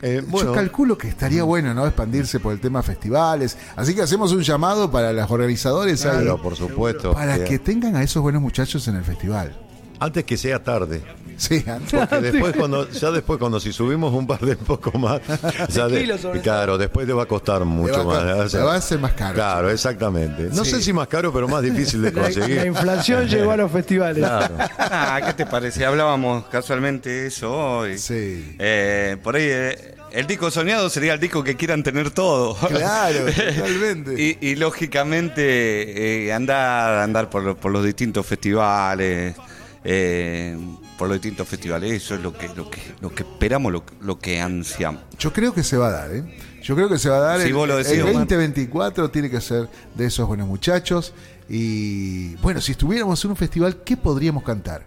Eh, 0.02 0.22
bueno, 0.28 0.50
yo 0.50 0.56
calculo 0.56 0.98
que 0.98 1.08
estaría 1.08 1.44
bueno, 1.44 1.74
¿no? 1.76 1.86
Expandirse 1.86 2.40
por 2.40 2.52
el 2.52 2.60
tema 2.60 2.82
festivales. 2.82 3.58
Así 3.76 3.94
que 3.94 4.02
hacemos 4.02 4.34
un 4.34 4.42
llamado 4.42 4.90
para 4.90 5.14
los 5.14 5.30
organizadores 5.30 6.04
ahí, 6.08 6.28
por 6.42 6.56
supuesto. 6.56 7.14
para 7.14 7.44
que 7.44 7.60
tengan 7.60 7.96
a 7.96 8.02
esos 8.02 8.24
buenos 8.24 8.42
muchachos 8.42 8.88
en 8.88 8.96
el 8.96 9.04
festival. 9.04 9.56
Antes 10.00 10.24
que 10.26 10.38
sea 10.38 10.62
tarde. 10.62 11.02
Sí, 11.38 11.64
antes. 11.68 11.92
Porque 12.08 12.22
después 12.32 12.56
cuando, 12.56 12.90
ya 12.90 13.10
después 13.12 13.40
cuando 13.40 13.60
si 13.60 13.72
subimos 13.74 14.14
un 14.14 14.28
par 14.28 14.40
de 14.42 14.56
poco 14.56 14.98
más, 15.00 15.22
ya 15.70 15.88
de- 15.88 16.42
claro, 16.44 16.78
después 16.78 17.08
te 17.08 17.14
va 17.14 17.24
a 17.24 17.26
costar 17.26 17.64
mucho 17.66 18.06
va 18.06 18.22
a 18.22 18.36
más. 18.38 18.52
te 18.52 18.58
va 18.60 18.76
a 18.76 18.82
ser 18.82 19.00
más 19.00 19.14
caro. 19.14 19.34
Claro, 19.36 19.70
exactamente. 19.70 20.50
No 20.52 20.64
Sí. 20.66 20.72
sé 20.72 20.82
si 20.82 20.94
más 20.94 21.08
caro, 21.08 21.32
pero 21.34 21.48
más 21.48 21.62
difícil 21.64 22.02
de 22.02 22.12
La, 22.14 22.18
la 22.22 22.24
conseguir. 22.34 22.66
inflación 22.66 23.28
llegó 23.28 23.52
a 23.52 23.58
los 23.58 23.72
festivales. 23.72 24.18
Claro. 24.20 24.56
Ah, 24.78 25.22
¿qué 25.26 25.34
te 25.34 25.46
parece? 25.46 25.86
Hablábamos 25.86 26.46
casualmente 26.46 27.10
de 27.10 27.28
eso 27.28 27.52
hoy. 27.52 27.98
Sí. 27.98 28.56
Eh, 28.60 29.18
por 29.24 29.36
ahí, 29.36 29.46
eh, 29.48 29.96
el 30.12 30.28
disco 30.28 30.52
soñado 30.52 30.90
sería 30.92 31.14
el 31.16 31.20
disco 31.20 31.44
que 31.44 31.56
quieran 31.56 31.82
tener 31.82 32.12
todo. 32.12 32.56
Claro, 32.68 33.26
totalmente. 33.26 34.22
y, 34.22 34.38
y 34.50 34.56
lógicamente, 34.56 36.28
eh, 36.28 36.34
andar, 36.34 37.00
andar 37.00 37.30
por, 37.30 37.56
por 37.58 37.72
los 37.72 37.84
distintos 37.84 38.26
festivales. 38.26 39.36
Eh, 39.84 40.58
por 40.98 41.08
los 41.08 41.20
distintos 41.22 41.48
festivales, 41.48 41.92
eso 41.92 42.16
es 42.16 42.22
lo 42.22 42.34
que, 42.34 42.50
lo 42.56 42.70
que, 42.70 42.82
lo 43.02 43.10
que 43.14 43.24
esperamos, 43.24 43.72
lo, 43.72 43.84
lo 44.02 44.20
que 44.20 44.40
ansiamos. 44.40 45.02
Yo 45.20 45.34
creo 45.34 45.54
que 45.54 45.64
se 45.64 45.78
va 45.78 45.88
a 45.88 45.92
dar, 45.92 46.16
¿eh? 46.16 46.24
Yo 46.62 46.76
creo 46.76 46.88
que 46.88 46.98
se 46.98 47.10
va 47.10 47.18
a 47.18 47.20
dar. 47.20 47.42
Si 47.42 47.48
el, 47.48 47.54
vos 47.54 47.68
lo 47.68 47.78
decís, 47.78 47.92
el 47.94 48.02
Omar. 48.04 48.14
2024 48.14 49.12
tiene 49.12 49.30
que 49.30 49.42
ser 49.42 49.68
de 49.96 50.06
esos 50.06 50.28
buenos 50.28 50.48
muchachos. 50.48 51.14
Y 51.50 52.36
bueno, 52.36 52.62
si 52.62 52.72
estuviéramos 52.72 53.24
en 53.26 53.32
un 53.32 53.38
festival, 53.38 53.84
¿qué 53.84 53.98
podríamos 53.98 54.44
cantar? 54.44 54.86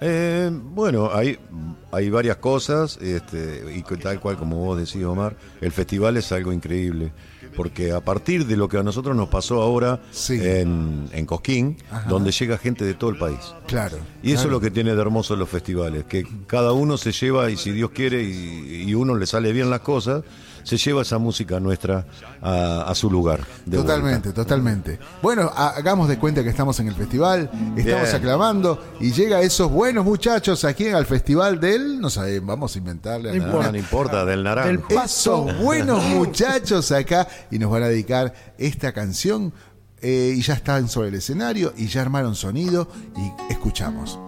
Eh, 0.00 0.50
bueno, 0.52 1.10
hay, 1.14 1.38
hay 1.90 2.10
varias 2.10 2.36
cosas, 2.36 2.98
este, 3.00 3.64
y 3.74 3.82
tal 3.96 4.20
cual 4.20 4.36
como 4.36 4.56
vos 4.56 4.76
decís, 4.76 5.02
Omar, 5.04 5.34
el 5.62 5.72
festival 5.72 6.18
es 6.18 6.30
algo 6.32 6.52
increíble, 6.52 7.10
porque 7.56 7.92
a 7.92 8.00
partir 8.00 8.46
de 8.46 8.56
lo 8.56 8.68
que 8.68 8.78
a 8.78 8.82
nosotros 8.82 9.14
nos 9.16 9.28
pasó 9.28 9.62
ahora 9.62 10.00
Sí. 10.10 10.38
en, 10.42 11.08
en 11.12 11.26
Cosquín, 11.26 11.76
Ajá. 11.90 12.08
donde 12.08 12.30
llega 12.32 12.58
gente 12.58 12.84
de 12.84 12.94
todo 12.94 13.10
el 13.10 13.16
país. 13.16 13.38
Claro. 13.66 13.98
Y 14.22 14.32
eso 14.32 14.44
es 14.44 14.50
lo 14.50 14.60
que 14.60 14.70
tiene 14.70 14.94
de 14.94 15.00
hermoso 15.00 15.36
los 15.36 15.48
festivales, 15.48 16.04
que 16.04 16.26
cada 16.46 16.72
uno 16.72 16.96
se 16.96 17.12
lleva, 17.12 17.50
y 17.50 17.56
si 17.56 17.70
Dios 17.72 17.90
quiere, 17.90 18.22
y, 18.22 18.84
y 18.88 18.94
uno 18.94 19.14
le 19.16 19.26
sale 19.26 19.52
bien 19.52 19.70
las 19.70 19.80
cosas, 19.80 20.22
se 20.64 20.76
lleva 20.76 21.02
esa 21.02 21.18
música 21.18 21.60
nuestra 21.60 22.04
a, 22.42 22.82
a 22.88 22.94
su 22.96 23.08
lugar. 23.10 23.40
de 23.64 23.76
Totalmente, 23.76 24.32
totalmente. 24.32 24.98
Bueno, 25.22 25.50
ha- 25.54 25.68
hagamos 25.76 26.08
de 26.08 26.18
cuenta 26.18 26.42
que 26.42 26.48
estamos 26.50 26.78
en 26.80 26.88
el 26.88 26.94
festival, 26.94 27.48
estamos 27.76 28.02
Bien. 28.04 28.16
aclamando 28.16 28.82
y 29.00 29.12
llega 29.12 29.40
esos 29.42 29.70
buenos 29.70 30.04
muchachos 30.04 30.64
aquí 30.64 30.88
al 30.88 31.06
festival 31.06 31.60
del, 31.60 32.00
no 32.00 32.10
sabemos, 32.10 32.48
vamos 32.48 32.74
a 32.74 32.78
inventarle. 32.78 33.30
a 33.30 33.34
No 33.34 33.42
vuelta. 33.44 33.62
No, 33.66 33.72
no 33.72 33.78
importa, 33.78 34.24
del 34.24 34.42
naranjo. 34.42 34.68
Del 34.68 34.80
paso. 34.80 35.46
Esos 35.48 35.58
buenos 35.62 36.02
muchachos 36.04 36.90
acá 36.92 37.28
y 37.50 37.58
nos 37.58 37.70
van 37.70 37.84
a 37.84 37.88
dedicar 37.88 38.32
esta 38.58 38.92
canción 38.92 39.52
eh, 40.00 40.34
y 40.36 40.42
ya 40.42 40.54
están 40.54 40.88
sobre 40.88 41.08
el 41.08 41.14
escenario 41.14 41.72
y 41.76 41.86
ya 41.86 42.02
armaron 42.02 42.34
sonido 42.34 42.88
y 43.16 43.52
escuchamos. 43.52 44.18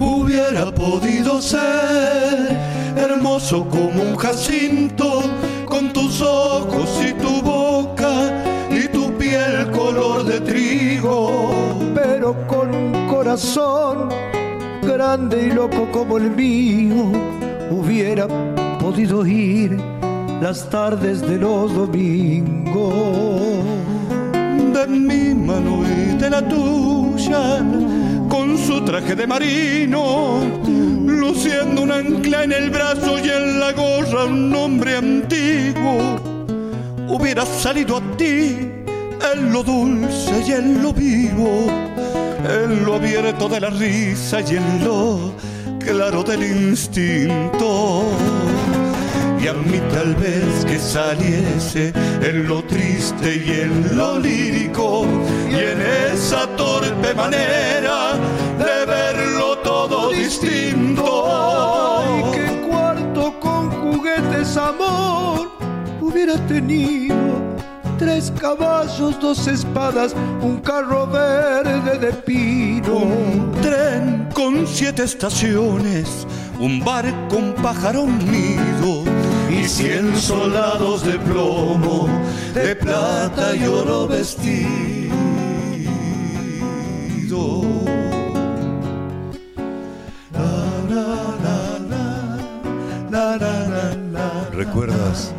hubiera 0.00 0.74
podido 0.74 1.40
ser 1.40 2.58
hermoso 3.44 3.68
como 3.68 4.02
un 4.02 4.16
jacinto, 4.16 5.22
con 5.66 5.92
tus 5.92 6.22
ojos 6.22 7.00
y 7.06 7.12
tu 7.14 7.42
boca 7.42 8.32
y 8.70 8.88
tu 8.88 9.12
piel 9.18 9.70
color 9.70 10.24
de 10.24 10.40
trigo. 10.40 11.52
Pero 11.94 12.34
con 12.46 12.74
un 12.74 13.06
corazón 13.08 14.08
grande 14.82 15.48
y 15.48 15.52
loco 15.52 15.86
como 15.92 16.16
el 16.16 16.30
mío, 16.30 17.12
hubiera 17.70 18.26
podido 18.78 19.26
ir 19.26 19.78
las 20.40 20.68
tardes 20.70 21.20
de 21.20 21.36
los 21.38 21.74
domingos. 21.74 22.94
De 24.72 24.86
mi 24.86 25.34
mano 25.34 25.82
y 25.86 26.16
de 26.16 26.30
la 26.30 26.42
tuya, 26.48 27.60
con 28.34 28.58
su 28.58 28.80
traje 28.80 29.14
de 29.14 29.28
marino, 29.28 30.40
luciendo 31.06 31.82
un 31.82 31.92
ancla 31.92 32.42
en 32.42 32.50
el 32.50 32.68
brazo 32.68 33.16
y 33.16 33.28
en 33.28 33.60
la 33.60 33.70
gorra 33.70 34.24
un 34.24 34.50
nombre 34.50 34.96
antiguo. 34.96 36.18
Hubiera 37.06 37.46
salido 37.46 37.98
a 37.98 38.16
ti 38.16 38.56
en 39.32 39.52
lo 39.52 39.62
dulce 39.62 40.42
y 40.48 40.50
en 40.50 40.82
lo 40.82 40.92
vivo, 40.92 41.66
en 42.60 42.84
lo 42.84 42.94
abierto 42.94 43.48
de 43.48 43.60
la 43.60 43.70
risa 43.70 44.40
y 44.40 44.56
en 44.56 44.84
lo 44.84 45.32
claro 45.78 46.24
del 46.24 46.42
instinto. 46.42 48.02
Y 49.40 49.46
a 49.46 49.52
mí 49.52 49.78
tal 49.92 50.16
vez 50.16 50.64
que 50.66 50.80
saliese 50.80 51.92
en 52.20 52.48
lo 52.48 52.64
triste 52.64 53.44
y 53.46 53.60
en 53.60 53.96
lo 53.96 54.18
lírico 54.18 55.06
y 55.48 55.54
en 55.54 55.80
esa 56.12 56.48
torpe 56.56 57.14
manera 57.14 57.73
hubiera 66.14 66.34
tenido 66.46 67.16
tres 67.98 68.32
caballos, 68.40 69.18
dos 69.20 69.48
espadas, 69.48 70.14
un 70.40 70.58
carro 70.58 71.08
verde 71.08 71.98
de 71.98 72.12
pino. 72.12 72.98
Un 72.98 73.52
tren 73.60 74.28
con 74.32 74.64
siete 74.66 75.02
estaciones, 75.02 76.26
un 76.60 76.84
barco, 76.84 77.36
un 77.36 77.52
pájaro, 77.54 78.06
nido 78.06 79.02
y 79.50 79.64
cien 79.66 80.16
soldados 80.16 81.04
de 81.04 81.18
plomo, 81.18 82.08
de 82.54 82.76
plata 82.76 83.56
y 83.56 83.66
oro 83.66 84.06
vestido. 84.06 85.14
La, 93.10 93.36
la, 93.36 93.96
la. 94.12 94.50
¿Recuerdas 94.52 95.32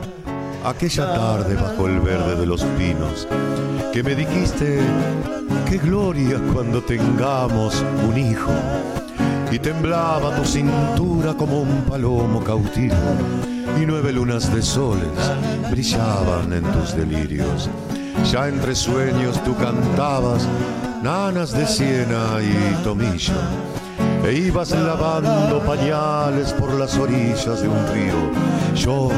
aquella 0.65 1.13
tarde 1.13 1.55
bajo 1.55 1.87
el 1.87 1.99
verde 1.99 2.35
de 2.35 2.45
los 2.45 2.63
pinos 2.63 3.27
que 3.93 4.01
me 4.01 4.15
dijiste 4.15 4.79
qué 5.69 5.77
gloria 5.77 6.39
cuando 6.53 6.81
tengamos 6.81 7.83
un 8.07 8.17
hijo? 8.17 8.51
Y 9.51 9.59
temblaba 9.59 10.35
tu 10.35 10.43
cintura 10.43 11.33
como 11.35 11.61
un 11.61 11.83
palomo 11.83 12.43
cautivo 12.43 12.95
y 13.79 13.85
nueve 13.85 14.11
lunas 14.11 14.53
de 14.53 14.61
soles 14.61 15.31
brillaban 15.69 16.51
en 16.51 16.63
tus 16.63 16.95
delirios. 16.95 17.69
Ya 18.31 18.47
entre 18.47 18.75
sueños 18.75 19.41
tú 19.43 19.55
cantabas 19.55 20.47
nanas 21.03 21.51
de 21.51 21.67
siena 21.67 22.39
y 22.41 22.83
tomillo 22.83 23.33
e 24.23 24.33
ibas 24.33 24.71
lavando 24.71 25.59
pañales 25.65 26.53
por 26.53 26.73
las 26.73 26.97
orillas 26.97 27.61
de 27.61 27.67
un 27.67 27.87
río. 27.93 28.75
Yo, 28.75 29.09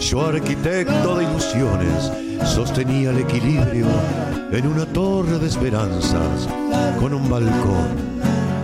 yo 0.00 0.26
arquitecto 0.26 1.16
de 1.16 1.24
ilusiones, 1.24 2.12
sostenía 2.44 3.10
el 3.10 3.18
equilibrio 3.18 3.86
en 4.52 4.66
una 4.66 4.84
torre 4.86 5.38
de 5.38 5.46
esperanzas, 5.46 6.48
con 7.00 7.14
un 7.14 7.28
balcón, 7.28 7.88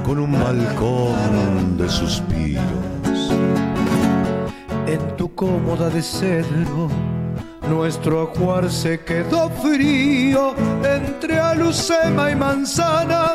con 0.05 0.19
un 0.19 0.33
balcón 0.33 1.77
de 1.79 1.89
suspiros. 1.89 2.63
En 4.87 5.17
tu 5.17 5.35
cómoda 5.35 5.91
de 5.91 6.03
cedro, 6.03 6.89
nuestro 7.69 8.23
ajuar 8.23 8.71
se 8.71 9.01
quedó 9.01 9.51
frío 9.51 10.55
entre 10.83 11.39
alucema 11.39 12.31
y 12.31 12.35
manzana, 12.35 13.28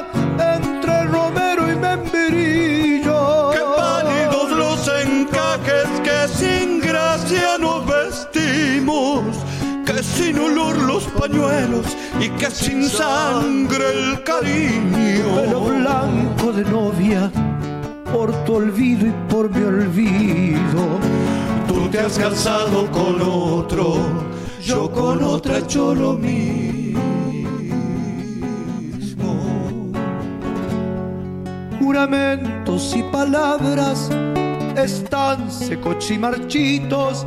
sin 10.14 10.38
olor 10.40 10.78
los 10.84 11.04
pañuelos 11.06 11.86
y 12.20 12.30
que 12.30 12.50
sin 12.52 12.88
sangre 12.88 13.84
el 13.92 14.14
Pelo 14.22 14.24
cariño. 14.24 15.80
blanco 15.80 16.52
de 16.52 16.64
novia, 16.64 17.32
por 18.12 18.32
tu 18.46 18.56
olvido 18.56 19.08
y 19.08 19.14
por 19.30 19.50
mi 19.50 19.64
olvido. 19.64 21.00
Tú 21.68 21.90
te 21.90 22.00
has 22.00 22.18
casado 22.18 22.90
con 22.92 23.22
otro, 23.22 23.96
yo 24.62 24.92
con 24.92 25.24
otra 25.24 25.56
he 25.56 25.60
hecho 25.60 25.96
lo 25.96 26.14
mismo. 26.14 27.02
Juramentos 31.80 32.96
y 32.96 33.04
palabras 33.04 34.10
están 34.76 35.52
secos 35.52 36.10
y 36.12 36.18
marchitos 36.18 37.26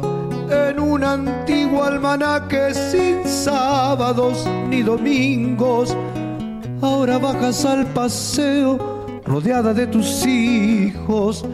en 0.50 0.80
un 0.80 1.04
antiguo 1.04 1.82
almanaque 1.84 2.74
sin 2.74 3.26
sábados 3.26 4.46
ni 4.68 4.82
domingos. 4.82 5.96
Ahora 6.82 7.18
bajas 7.18 7.64
al 7.64 7.86
paseo 7.86 8.78
rodeada 9.24 9.72
de 9.74 9.86
tus 9.86 10.24
hijos, 10.26 11.44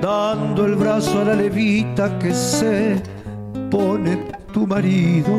dando 0.00 0.66
el 0.66 0.74
brazo 0.76 1.20
a 1.20 1.24
la 1.24 1.34
levita 1.34 2.18
que 2.18 2.32
se 2.34 3.02
pone 3.70 4.28
tu 4.52 4.66
marido. 4.66 5.30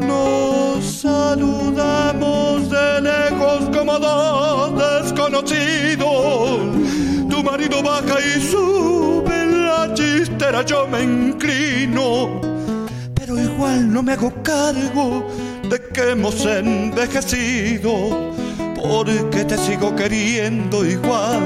Nos 0.00 0.84
saludamos 0.84 2.68
de 2.70 3.00
lejos 3.00 3.76
como 3.76 3.98
dos 3.98 4.72
desconocidos. 5.02 6.60
Tu 7.28 7.42
marido 7.42 7.82
baja 7.82 8.18
y 8.20 8.40
sube 8.40 9.11
chistera, 10.52 10.62
yo 10.62 10.86
me 10.86 11.02
inclino. 11.02 12.40
Pero 13.14 13.38
igual 13.38 13.92
no 13.92 14.02
me 14.02 14.12
hago 14.12 14.32
cargo 14.42 15.26
de 15.68 15.80
que 15.92 16.10
hemos 16.10 16.44
envejecido. 16.44 18.32
Porque 18.74 19.44
te 19.44 19.56
sigo 19.58 19.94
queriendo 19.94 20.84
igual 20.84 21.40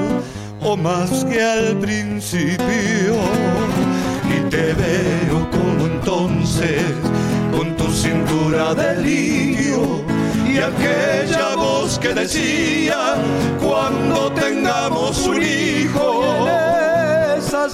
o 0.61 0.75
más 0.75 1.25
que 1.25 1.41
al 1.41 1.77
principio. 1.77 3.15
Y 4.25 4.49
te 4.49 4.73
veo 4.73 5.49
como 5.51 5.85
entonces 5.85 6.81
con 7.55 7.75
tu 7.75 7.87
cintura 7.91 8.73
de 8.73 9.01
lirio 9.01 10.03
y 10.45 10.57
aquella 10.57 11.55
voz 11.55 11.99
que 11.99 12.13
decía 12.13 13.15
cuando 13.61 14.31
tengamos 14.33 15.25
un 15.27 15.41
hijo. 15.41 16.47
Esas 17.37 17.73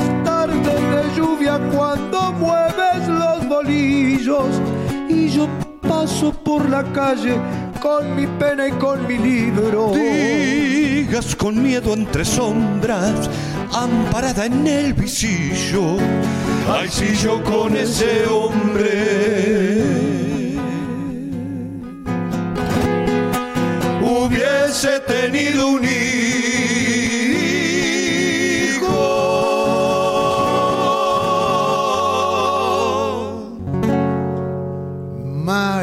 tardes 0.63 1.13
de 1.13 1.15
lluvia 1.15 1.60
cuando 1.73 2.32
mueves 2.34 3.08
los 3.08 3.47
bolillos 3.47 4.62
y 5.10 5.30
yo 5.30 5.47
paso 5.82 6.32
por 6.32 6.69
la 6.69 6.84
calle 6.93 7.38
con 7.82 8.15
mi 8.15 8.26
pena 8.39 8.67
y 8.67 8.71
con 8.73 9.06
mi 9.08 9.17
libro. 9.17 9.91
Digas 9.93 11.36
con 11.36 11.62
miedo 11.62 11.93
entre 11.93 12.23
sombras, 12.26 13.30
amparada 13.73 14.45
en 14.45 14.65
el 14.65 14.93
visillo. 14.93 15.97
Ay, 16.71 16.88
si 16.89 17.13
yo 17.15 17.43
con 17.43 17.76
ese 17.76 18.26
hombre 18.28 19.84
hubiese 24.02 24.99
tenido 25.02 25.67
un 25.67 25.84
hijo. 25.84 26.52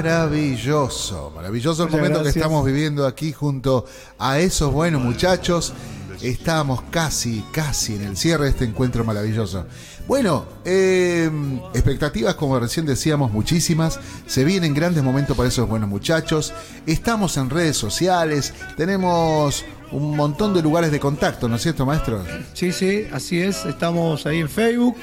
Maravilloso, 0.03 1.31
maravilloso 1.37 1.83
el 1.83 1.91
Muchas 1.91 2.01
momento 2.01 2.23
que 2.23 2.31
estamos 2.31 2.65
viviendo 2.65 3.07
aquí 3.07 3.33
junto 3.33 3.85
a 4.19 4.39
esos 4.39 4.73
buenos 4.73 5.03
muchachos. 5.03 5.75
Estamos 6.23 6.81
casi, 6.91 7.45
casi 7.53 7.97
en 7.97 8.05
el 8.05 8.17
cierre 8.17 8.45
de 8.45 8.51
este 8.51 8.65
encuentro 8.65 9.05
maravilloso. 9.05 9.67
Bueno, 10.09 10.47
eh, 10.65 11.31
expectativas, 11.75 12.35
como 12.37 12.59
recién 12.59 12.87
decíamos, 12.87 13.31
muchísimas. 13.31 14.01
Se 14.27 14.43
vienen 14.43 14.73
grandes 14.73 15.05
momentos 15.05 15.37
para 15.37 15.51
esos 15.51 15.69
buenos 15.69 15.91
muchachos. 15.91 16.55
Estamos 16.87 17.37
en 17.37 17.51
redes 17.51 17.77
sociales, 17.77 18.55
tenemos 18.79 19.67
un 19.93 20.17
montón 20.17 20.55
de 20.55 20.63
lugares 20.63 20.93
de 20.93 20.99
contacto, 20.99 21.47
¿no 21.47 21.57
es 21.57 21.63
cierto, 21.63 21.85
maestro? 21.85 22.25
Sí, 22.55 22.73
sí, 22.73 23.07
así 23.13 23.43
es. 23.43 23.67
Estamos 23.67 24.25
ahí 24.25 24.39
en 24.39 24.49
Facebook, 24.49 24.97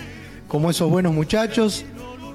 como 0.47 0.71
esos 0.71 0.89
buenos 0.89 1.13
muchachos. 1.13 1.85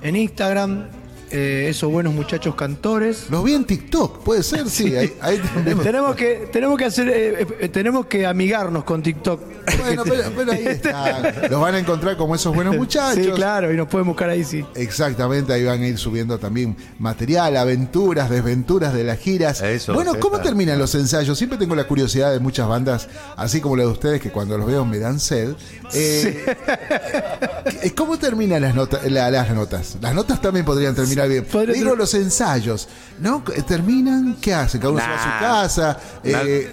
En 0.02 0.14
Instagram, 0.14 1.01
eh, 1.32 1.66
esos 1.68 1.90
buenos 1.90 2.12
muchachos 2.14 2.54
cantores. 2.54 3.26
Los 3.30 3.42
vi 3.42 3.54
en 3.54 3.64
TikTok, 3.64 4.22
puede 4.22 4.42
ser, 4.42 4.68
sí. 4.68 4.94
ahí- 4.96 5.12
ahí 5.20 5.38
también- 5.38 5.78
tenemos 5.80 6.14
que 6.14 6.48
tenemos 6.52 6.78
que 6.78 6.84
hacer 6.84 7.08
eh, 7.08 7.46
eh, 7.60 7.68
tenemos 7.68 8.06
que 8.06 8.26
amigarnos 8.26 8.84
con 8.84 9.02
TikTok. 9.02 9.40
Bueno, 9.78 10.02
pero, 10.04 10.22
pero 10.36 10.52
ahí 10.52 10.66
está. 10.66 11.48
Los 11.48 11.60
van 11.60 11.74
a 11.74 11.78
encontrar 11.78 12.16
como 12.16 12.34
esos 12.34 12.54
buenos 12.54 12.76
muchachos. 12.76 13.24
Sí, 13.24 13.30
claro, 13.32 13.72
y 13.72 13.76
nos 13.76 13.88
pueden 13.88 14.06
buscar 14.06 14.28
ahí, 14.28 14.44
sí. 14.44 14.64
Exactamente, 14.74 15.52
ahí 15.52 15.64
van 15.64 15.82
a 15.82 15.86
ir 15.86 15.98
subiendo 15.98 16.38
también 16.38 16.76
material, 16.98 17.56
aventuras, 17.56 18.28
desventuras 18.30 18.92
de 18.94 19.04
las 19.04 19.18
giras. 19.18 19.62
Eso, 19.62 19.94
bueno, 19.94 20.12
sí, 20.12 20.18
¿cómo 20.20 20.36
está. 20.36 20.48
terminan 20.48 20.78
los 20.78 20.94
ensayos? 20.94 21.38
Siempre 21.38 21.58
tengo 21.58 21.74
la 21.74 21.84
curiosidad 21.84 22.32
de 22.32 22.40
muchas 22.40 22.68
bandas, 22.68 23.08
así 23.36 23.60
como 23.60 23.76
la 23.76 23.84
de 23.84 23.88
ustedes, 23.90 24.20
que 24.20 24.30
cuando 24.30 24.58
los 24.58 24.66
veo 24.66 24.84
me 24.84 24.98
dan 24.98 25.18
sed. 25.20 25.54
Eh, 25.94 26.44
¿Cómo 27.96 28.18
terminan 28.18 28.62
las, 28.62 28.74
notas 28.74 29.10
la- 29.10 29.30
las 29.30 29.50
notas? 29.50 29.96
Las 30.00 30.14
notas 30.14 30.40
también 30.40 30.64
podrían 30.64 30.94
terminar 30.94 31.28
bien. 31.28 31.44
Podría 31.44 31.74
Digo 31.74 31.90
ter- 31.90 31.98
los 31.98 32.14
ensayos, 32.14 32.88
¿no? 33.20 33.42
¿Terminan? 33.66 34.36
¿Qué 34.40 34.54
hacen? 34.54 34.80
¿Cada 34.80 34.92
uno 34.92 35.00
se 35.02 35.08
va 35.08 35.14
a 35.14 35.22
su 35.22 35.28
Nah. 35.28 35.40
casa? 35.40 36.00
Eh, 36.24 36.72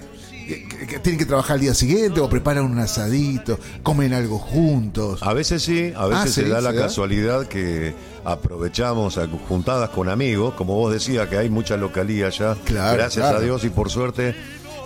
que- 0.87 0.99
¿Tienen 0.99 1.19
que 1.19 1.25
trabajar 1.25 1.55
al 1.55 1.61
día 1.61 1.73
siguiente 1.75 2.19
o 2.21 2.27
preparan 2.29 2.63
un 2.65 2.79
asadito? 2.79 3.59
¿Comen 3.83 4.13
algo 4.13 4.39
juntos? 4.39 5.21
A 5.21 5.33
veces 5.33 5.61
sí, 5.61 5.93
a 5.95 6.07
veces 6.07 6.23
Ah, 6.23 6.27
se 6.27 6.43
sí, 6.45 6.49
da 6.49 6.59
la 6.61 6.71
¿se 6.71 6.77
da? 6.77 6.81
casualidad 6.83 7.45
que 7.47 7.93
aprovechamos 8.25 9.17
a- 9.17 9.27
juntadas 9.47 9.89
con 9.89 10.09
amigos, 10.09 10.53
como 10.55 10.73
vos 10.75 10.91
decías 10.91 11.27
que 11.29 11.37
hay 11.37 11.49
mucha 11.49 11.77
localía 11.77 12.29
ya, 12.29 12.55
Claro, 12.65 12.97
gracias 12.97 13.23
claro. 13.25 13.37
a 13.37 13.41
Dios 13.41 13.63
y 13.63 13.69
por 13.69 13.89
suerte. 13.91 14.35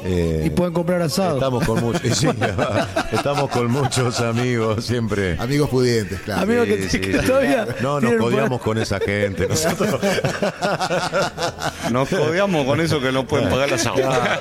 Eh, 0.04 0.44
Y 0.46 0.50
pueden 0.50 0.74
comprar 0.74 1.02
asado. 1.02 1.36
Estamos 1.36 1.66
con 1.66 1.94
sí, 2.14 2.28
estamos 3.12 3.50
con 3.50 3.72
muchos 3.72 4.20
amigos 4.20 4.86
siempre. 4.86 5.36
Amigos 5.40 5.70
pudientes, 5.70 6.20
claro. 6.22 6.42
Amigos 6.42 6.66
que, 6.68 6.90
Sí, 6.90 7.00
que 7.00 7.20
sí, 7.20 7.26
todavía 7.26 7.68
No, 7.82 8.00
nos 8.02 8.14
codiamos 8.16 8.62
con 8.62 8.78
esa 8.78 9.00
gente. 9.00 9.48
Nosotros. 9.48 10.00
Nos 11.92 12.10
codeamos 12.10 12.66
con 12.66 12.82
eso 12.82 13.00
que 13.00 13.12
no 13.12 13.26
pueden 13.28 13.50
pagar 13.50 13.72
las 13.72 13.86
aguas. 13.86 14.40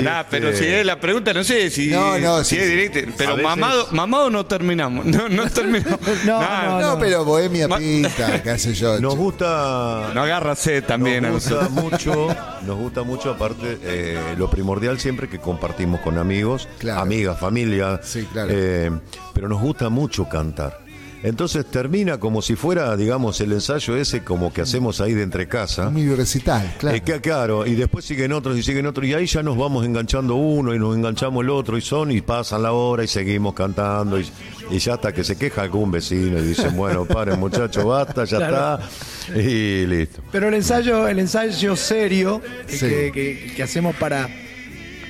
Nah, 0.00 0.24
pero 0.30 0.52
si 0.54 0.66
es 0.66 0.84
la 0.84 0.98
pregunta, 1.00 1.32
no 1.32 1.44
sé 1.44 1.70
si, 1.70 1.88
No, 1.88 2.18
no, 2.18 2.44
si 2.44 2.56
sí, 2.56 2.60
es 2.62 2.68
directa. 2.68 3.00
Pero 3.16 3.30
veces- 3.32 3.44
mamado, 3.44 3.86
mamado 3.90 4.30
no 4.30 4.46
terminamos. 4.46 5.04
No, 5.06 5.28
no 5.28 5.48
terminamos. 5.50 5.98
No, 6.24 6.40
Nah, 6.40 6.80
No, 6.80 6.98
pero 6.98 7.24
Bohemia 7.24 7.68
Ma- 7.68 7.78
Pinta, 7.78 8.42
qué 8.42 8.58
sé 8.58 8.74
yo. 8.74 9.00
Nos 9.00 9.16
gusta. 9.16 10.10
No 10.14 10.22
agarra 10.22 10.54
sed 10.56 10.84
también 10.84 11.24
a 11.24 11.30
nos 11.30 11.48
gusta 11.48 11.68
mucho, 11.68 12.28
nos 12.62 12.76
gusta 12.76 13.02
mucho 13.02 13.30
aparte 13.30 13.78
eh, 13.82 14.34
lo 14.36 14.50
primordial 14.68 15.00
siempre 15.00 15.30
que 15.30 15.38
compartimos 15.38 16.00
con 16.02 16.18
amigos, 16.18 16.68
Claro. 16.78 17.00
amigas, 17.00 17.40
familia, 17.40 18.00
Sí, 18.02 18.26
claro. 18.30 18.50
eh, 18.52 18.90
pero 19.32 19.48
nos 19.48 19.62
gusta 19.62 19.88
mucho 19.88 20.28
cantar. 20.28 20.86
Entonces 21.22 21.64
termina 21.66 22.20
como 22.20 22.42
si 22.42 22.54
fuera, 22.54 22.94
digamos, 22.96 23.40
el 23.40 23.50
ensayo 23.52 23.96
ese 23.96 24.22
como 24.22 24.52
que 24.52 24.60
hacemos 24.60 25.00
ahí 25.00 25.14
de 25.14 25.22
entre 25.24 25.48
casa. 25.48 25.88
Un 25.88 25.94
mini 25.94 26.14
recital, 26.14 26.74
claro. 26.78 26.96
Eh, 26.96 27.00
que- 27.00 27.20
claro, 27.20 27.66
y 27.66 27.74
después 27.74 28.04
siguen 28.04 28.32
otros 28.32 28.56
y 28.58 28.62
siguen 28.62 28.86
otros, 28.86 29.04
y 29.06 29.14
ahí 29.14 29.26
ya 29.26 29.42
nos 29.42 29.56
vamos 29.56 29.84
enganchando 29.86 30.34
uno 30.36 30.72
y 30.74 30.78
nos 30.78 30.94
enganchamos 30.94 31.42
el 31.42 31.50
otro, 31.50 31.76
y 31.76 31.80
son, 31.80 32.12
y 32.12 32.20
pasan 32.20 32.62
la 32.62 32.70
hora 32.72 33.02
y 33.02 33.08
seguimos 33.08 33.54
cantando, 33.54 34.20
y, 34.20 34.30
y 34.70 34.78
ya 34.78 34.94
hasta 34.94 35.12
que 35.12 35.24
se 35.24 35.36
queja 35.36 35.62
algún 35.62 35.90
vecino 35.90 36.38
y 36.38 36.42
dicen, 36.42 36.76
bueno, 36.76 37.04
paren 37.06 37.40
muchachos, 37.40 37.84
basta, 37.84 38.24
ya 38.24 38.36
Claro. 38.36 38.84
está, 38.84 39.40
y 39.40 39.86
listo. 39.86 40.22
Pero 40.30 40.46
el 40.48 40.54
ensayo, 40.54 41.08
el 41.08 41.18
ensayo 41.18 41.74
serio 41.74 42.40
eh, 42.46 42.64
Sí. 42.68 42.78
que, 42.86 43.10
que- 43.12 43.52
que 43.56 43.62
hacemos 43.64 43.96
para, 43.96 44.28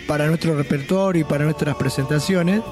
para 0.09 0.27
nuestro 0.27 0.57
repertorio 0.57 1.21
y 1.21 1.25
para 1.25 1.45
nuestras 1.45 1.77
presentaciones, 1.77 2.63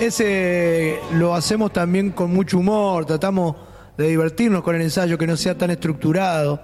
ese 0.00 0.98
lo 1.12 1.34
hacemos 1.34 1.70
también 1.72 2.10
con 2.10 2.32
mucho 2.32 2.58
humor, 2.58 3.04
tratamos 3.04 3.56
de 3.98 4.08
divertirnos 4.08 4.62
con 4.62 4.74
el 4.74 4.82
ensayo, 4.82 5.18
que 5.18 5.26
no 5.26 5.36
sea 5.36 5.56
tan 5.58 5.70
estructurado, 5.70 6.62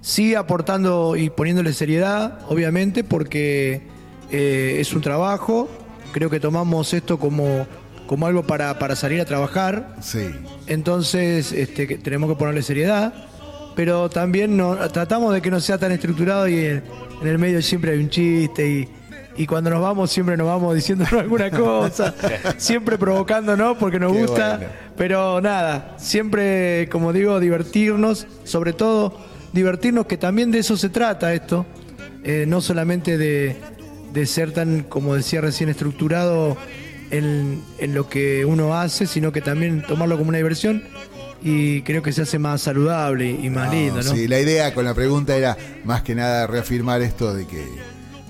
sí 0.00 0.36
aportando 0.36 1.16
y 1.16 1.28
poniéndole 1.28 1.72
seriedad, 1.72 2.38
obviamente, 2.48 3.02
porque 3.02 3.82
eh, 4.30 4.76
es 4.78 4.92
un 4.94 5.00
trabajo, 5.00 5.68
creo 6.12 6.30
que 6.30 6.38
tomamos 6.38 6.94
esto 6.94 7.18
como, 7.18 7.66
como 8.06 8.26
algo 8.28 8.44
para, 8.44 8.78
para 8.78 8.94
salir 8.94 9.20
a 9.20 9.24
trabajar, 9.24 9.96
Sí. 10.00 10.30
entonces 10.68 11.50
este, 11.50 11.88
que 11.88 11.98
tenemos 11.98 12.30
que 12.30 12.36
ponerle 12.36 12.62
seriedad, 12.62 13.12
pero 13.74 14.08
también 14.08 14.56
no, 14.56 14.76
tratamos 14.90 15.34
de 15.34 15.42
que 15.42 15.50
no 15.50 15.58
sea 15.58 15.78
tan 15.78 15.90
estructurado 15.90 16.46
y 16.46 16.64
en, 16.64 16.84
en 17.22 17.28
el 17.28 17.38
medio 17.38 17.60
siempre 17.60 17.90
hay 17.92 17.98
un 17.98 18.08
chiste 18.08 18.68
y, 18.68 18.88
y 19.36 19.46
cuando 19.46 19.70
nos 19.70 19.82
vamos 19.82 20.10
siempre 20.10 20.36
nos 20.36 20.46
vamos 20.46 20.74
diciendo 20.74 21.04
alguna 21.18 21.50
cosa, 21.50 22.14
siempre 22.56 22.98
provocándonos 22.98 23.76
porque 23.78 23.98
nos 23.98 24.12
Qué 24.12 24.18
gusta, 24.20 24.56
bueno. 24.56 24.72
Pero 24.96 25.40
nada, 25.40 25.94
siempre, 25.98 26.88
como 26.90 27.12
digo, 27.12 27.40
divertirnos, 27.40 28.26
sobre 28.44 28.72
todo 28.72 29.18
divertirnos, 29.52 30.06
que 30.06 30.16
también 30.16 30.50
de 30.50 30.60
eso 30.60 30.76
se 30.76 30.88
trata 30.88 31.34
esto, 31.34 31.66
eh, 32.22 32.44
no 32.46 32.60
solamente 32.60 33.18
de, 33.18 33.56
de 34.12 34.26
ser 34.26 34.52
tan, 34.52 34.82
como 34.82 35.14
decía 35.14 35.40
recién, 35.40 35.68
estructurado 35.68 36.56
en, 37.10 37.62
en 37.78 37.94
lo 37.94 38.08
que 38.08 38.44
uno 38.44 38.74
hace, 38.74 39.06
sino 39.06 39.32
que 39.32 39.40
también 39.40 39.82
tomarlo 39.82 40.16
como 40.16 40.28
una 40.28 40.38
diversión 40.38 40.82
y 41.44 41.82
creo 41.82 42.02
que 42.02 42.12
se 42.12 42.22
hace 42.22 42.38
más 42.38 42.62
saludable 42.62 43.30
y 43.30 43.50
más 43.50 43.70
lindo, 43.70 43.96
¿no? 43.96 44.02
Sí, 44.02 44.26
la 44.26 44.40
idea 44.40 44.72
con 44.72 44.86
la 44.86 44.94
pregunta 44.94 45.36
era 45.36 45.56
más 45.84 46.02
que 46.02 46.14
nada 46.14 46.46
reafirmar 46.46 47.02
esto 47.02 47.34
de 47.34 47.46
que 47.46 47.62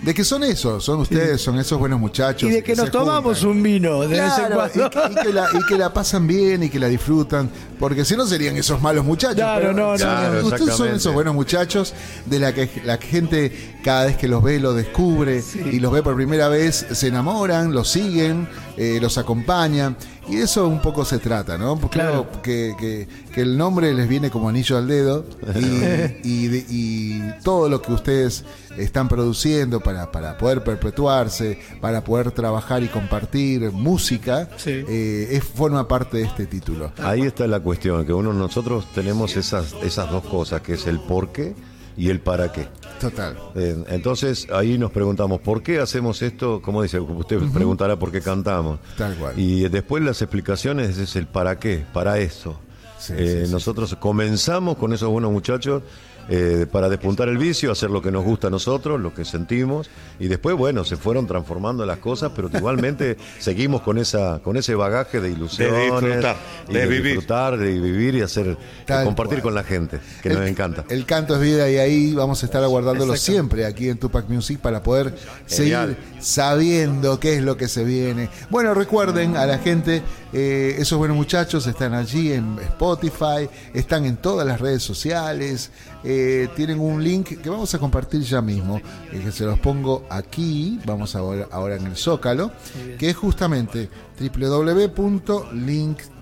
de 0.04 0.14
que 0.14 0.24
son 0.24 0.44
esos, 0.44 0.84
son 0.84 1.00
ustedes, 1.00 1.40
son 1.40 1.58
esos 1.58 1.78
buenos 1.78 1.98
muchachos. 1.98 2.48
Y 2.48 2.52
de 2.52 2.62
que 2.62 2.76
nos 2.76 2.90
tomamos 2.90 3.38
juntan. 3.38 3.56
un 3.56 3.62
vino 3.62 4.00
de 4.02 4.08
vez 4.08 4.20
en 4.20 4.46
Claro, 4.46 4.54
cuando. 4.54 4.86
y, 4.86 4.90
que, 4.90 5.20
y 5.20 5.24
que 5.24 5.32
la, 5.32 5.48
y 5.52 5.66
que 5.66 5.78
la 5.78 5.92
pasan 5.92 6.26
bien 6.26 6.62
y 6.62 6.68
que 6.68 6.78
la 6.78 6.88
disfrutan, 6.88 7.50
porque 7.78 8.04
si 8.04 8.16
no 8.16 8.26
serían 8.26 8.56
esos 8.56 8.80
malos 8.82 9.04
muchachos. 9.04 9.36
Claro, 9.36 9.60
pero 9.60 9.72
no, 9.72 9.92
no, 9.92 9.96
Claro, 9.96 10.42
no. 10.42 10.46
Ustedes 10.48 10.74
son 10.74 10.88
esos 10.88 11.12
buenos 11.14 11.34
muchachos 11.34 11.94
de 12.26 12.38
la 12.38 12.52
que 12.52 12.70
la 12.84 12.98
gente 12.98 13.74
cada 13.82 14.06
vez 14.06 14.16
que 14.16 14.28
los 14.28 14.42
ve 14.42 14.60
lo 14.60 14.74
descubre 14.74 15.42
y 15.70 15.80
los 15.80 15.92
ve 15.92 16.02
por 16.02 16.14
primera 16.16 16.48
vez 16.48 16.86
se 16.92 17.08
enamoran, 17.08 17.72
los 17.72 17.88
siguen, 17.90 18.48
eh, 18.76 18.98
los 19.00 19.18
acompañan 19.18 19.96
y 20.28 20.36
de 20.36 20.42
eso 20.44 20.66
un 20.68 20.80
poco 20.80 21.04
se 21.04 21.18
trata, 21.18 21.58
¿no? 21.58 21.78
Porque 21.78 21.98
Claro. 21.98 22.26
creo 22.30 22.42
que, 22.42 22.74
que- 22.78 23.08
que 23.32 23.40
el 23.42 23.56
nombre 23.58 23.92
les 23.94 24.08
viene 24.08 24.30
como 24.30 24.48
anillo 24.48 24.76
al 24.76 24.86
dedo 24.88 25.24
y, 25.54 26.28
y 26.28 26.48
de- 26.48 26.66
y 26.68 27.22
todo 27.42 27.68
lo 27.68 27.82
que 27.82 27.92
ustedes 27.92 28.44
están 28.78 29.08
produciendo 29.08 29.80
para, 29.80 30.10
para 30.10 30.36
poder 30.38 30.62
perpetuarse, 30.64 31.58
para 31.80 32.02
poder 32.04 32.30
trabajar 32.32 32.82
y 32.82 32.88
compartir 32.88 33.70
música, 33.72 34.48
Sí. 34.56 34.84
eh, 34.88 35.28
es, 35.32 35.44
forma 35.44 35.86
parte 35.88 36.18
de 36.18 36.24
este 36.24 36.46
título. 36.46 36.92
Ahí 37.02 37.22
está 37.22 37.46
la 37.46 37.60
cuestión, 37.60 38.04
que 38.06 38.12
uno 38.12 38.32
nosotros 38.32 38.86
tenemos 38.94 39.36
esas, 39.36 39.74
esas 39.82 40.10
dos 40.10 40.24
cosas, 40.24 40.60
que 40.62 40.74
es 40.74 40.86
el 40.86 40.98
por 41.00 41.30
qué 41.32 41.54
y 41.96 42.10
el 42.10 42.20
para 42.20 42.50
qué. 42.52 42.68
Total. 43.00 43.36
Eh, 43.54 43.84
Entonces 43.88 44.46
ahí 44.52 44.78
nos 44.78 44.90
preguntamos, 44.90 45.40
¿por 45.40 45.62
qué 45.62 45.78
hacemos 45.80 46.22
esto? 46.22 46.60
Como 46.62 46.82
dice, 46.82 46.98
usted 47.00 47.38
preguntará 47.52 47.96
por 47.98 48.10
qué 48.12 48.20
cantamos. 48.20 48.78
Tal 48.96 49.14
cual. 49.16 49.38
Y 49.38 49.68
después 49.68 50.02
las 50.02 50.20
explicaciones 50.22 50.98
es 50.98 51.16
el 51.16 51.26
para 51.26 51.58
qué, 51.58 51.84
para 51.92 52.18
eso. 52.18 52.58
Sí, 52.98 53.12
Eh, 53.16 53.40
sí, 53.40 53.46
sí. 53.46 53.52
nosotros 53.52 53.94
comenzamos 54.00 54.76
con 54.76 54.92
esos 54.92 55.10
buenos 55.10 55.30
muchachos 55.30 55.82
eh, 56.28 56.66
para 56.70 56.88
despuntar 56.88 57.28
el 57.28 57.38
vicio, 57.38 57.70
hacer 57.70 57.90
lo 57.90 58.00
que 58.00 58.10
nos 58.10 58.24
gusta 58.24 58.46
a 58.46 58.50
nosotros, 58.50 59.00
lo 59.00 59.12
que 59.12 59.24
sentimos, 59.24 59.90
y 60.18 60.28
después, 60.28 60.56
bueno, 60.56 60.84
se 60.84 60.96
fueron 60.96 61.26
transformando 61.26 61.84
las 61.84 61.98
cosas, 61.98 62.32
pero 62.34 62.50
igualmente 62.52 63.16
seguimos 63.38 63.82
con 63.82 63.98
esa, 63.98 64.40
con 64.42 64.56
ese 64.56 64.74
bagaje 64.74 65.20
de 65.20 65.30
ilusiones, 65.30 65.92
disfrutar, 65.92 66.36
y 66.68 66.72
de 66.72 66.86
vivir. 66.86 67.04
disfrutar, 67.04 67.58
de 67.58 67.78
vivir 67.78 68.14
y 68.14 68.22
hacer, 68.22 68.56
de 68.86 69.04
compartir 69.04 69.40
cual. 69.40 69.42
con 69.42 69.54
la 69.54 69.64
gente, 69.64 70.00
que 70.22 70.30
el, 70.30 70.38
nos 70.38 70.48
encanta. 70.48 70.84
El 70.88 71.04
canto 71.04 71.34
es 71.34 71.40
vida 71.40 71.68
y 71.70 71.76
ahí 71.76 72.14
vamos 72.14 72.42
a 72.42 72.46
estar 72.46 72.62
aguardándolo 72.62 73.16
siempre 73.16 73.66
aquí 73.66 73.88
en 73.88 73.98
Tupac 73.98 74.28
Music 74.28 74.60
para 74.60 74.82
poder 74.82 75.14
Genial. 75.46 75.96
seguir 75.96 76.14
sabiendo 76.24 77.20
qué 77.20 77.36
es 77.36 77.42
lo 77.42 77.56
que 77.56 77.68
se 77.68 77.84
viene. 77.84 78.30
Bueno, 78.50 78.72
recuerden 78.74 79.36
a 79.36 79.46
la 79.46 79.58
gente, 79.58 80.02
eh, 80.32 80.76
esos 80.78 80.98
buenos 80.98 81.16
muchachos 81.16 81.66
están 81.66 81.94
allí 81.94 82.32
en 82.32 82.58
Spotify, 82.60 83.48
están 83.72 84.04
en 84.04 84.16
todas 84.16 84.46
las 84.46 84.60
redes 84.60 84.82
sociales, 84.82 85.70
eh, 86.04 86.48
tienen 86.54 86.78
un 86.80 87.02
link 87.02 87.40
que 87.40 87.50
vamos 87.50 87.74
a 87.74 87.78
compartir 87.78 88.20
ya 88.22 88.42
mismo, 88.42 88.80
eh, 89.12 89.20
que 89.24 89.32
se 89.32 89.44
los 89.44 89.58
pongo 89.58 90.06
aquí, 90.10 90.78
vamos 90.84 91.16
ahora, 91.16 91.48
ahora 91.50 91.76
en 91.76 91.86
el 91.86 91.96
Zócalo, 91.96 92.52
que 92.98 93.10
es 93.10 93.16
justamente 93.16 93.88
www.linktree 94.20 96.14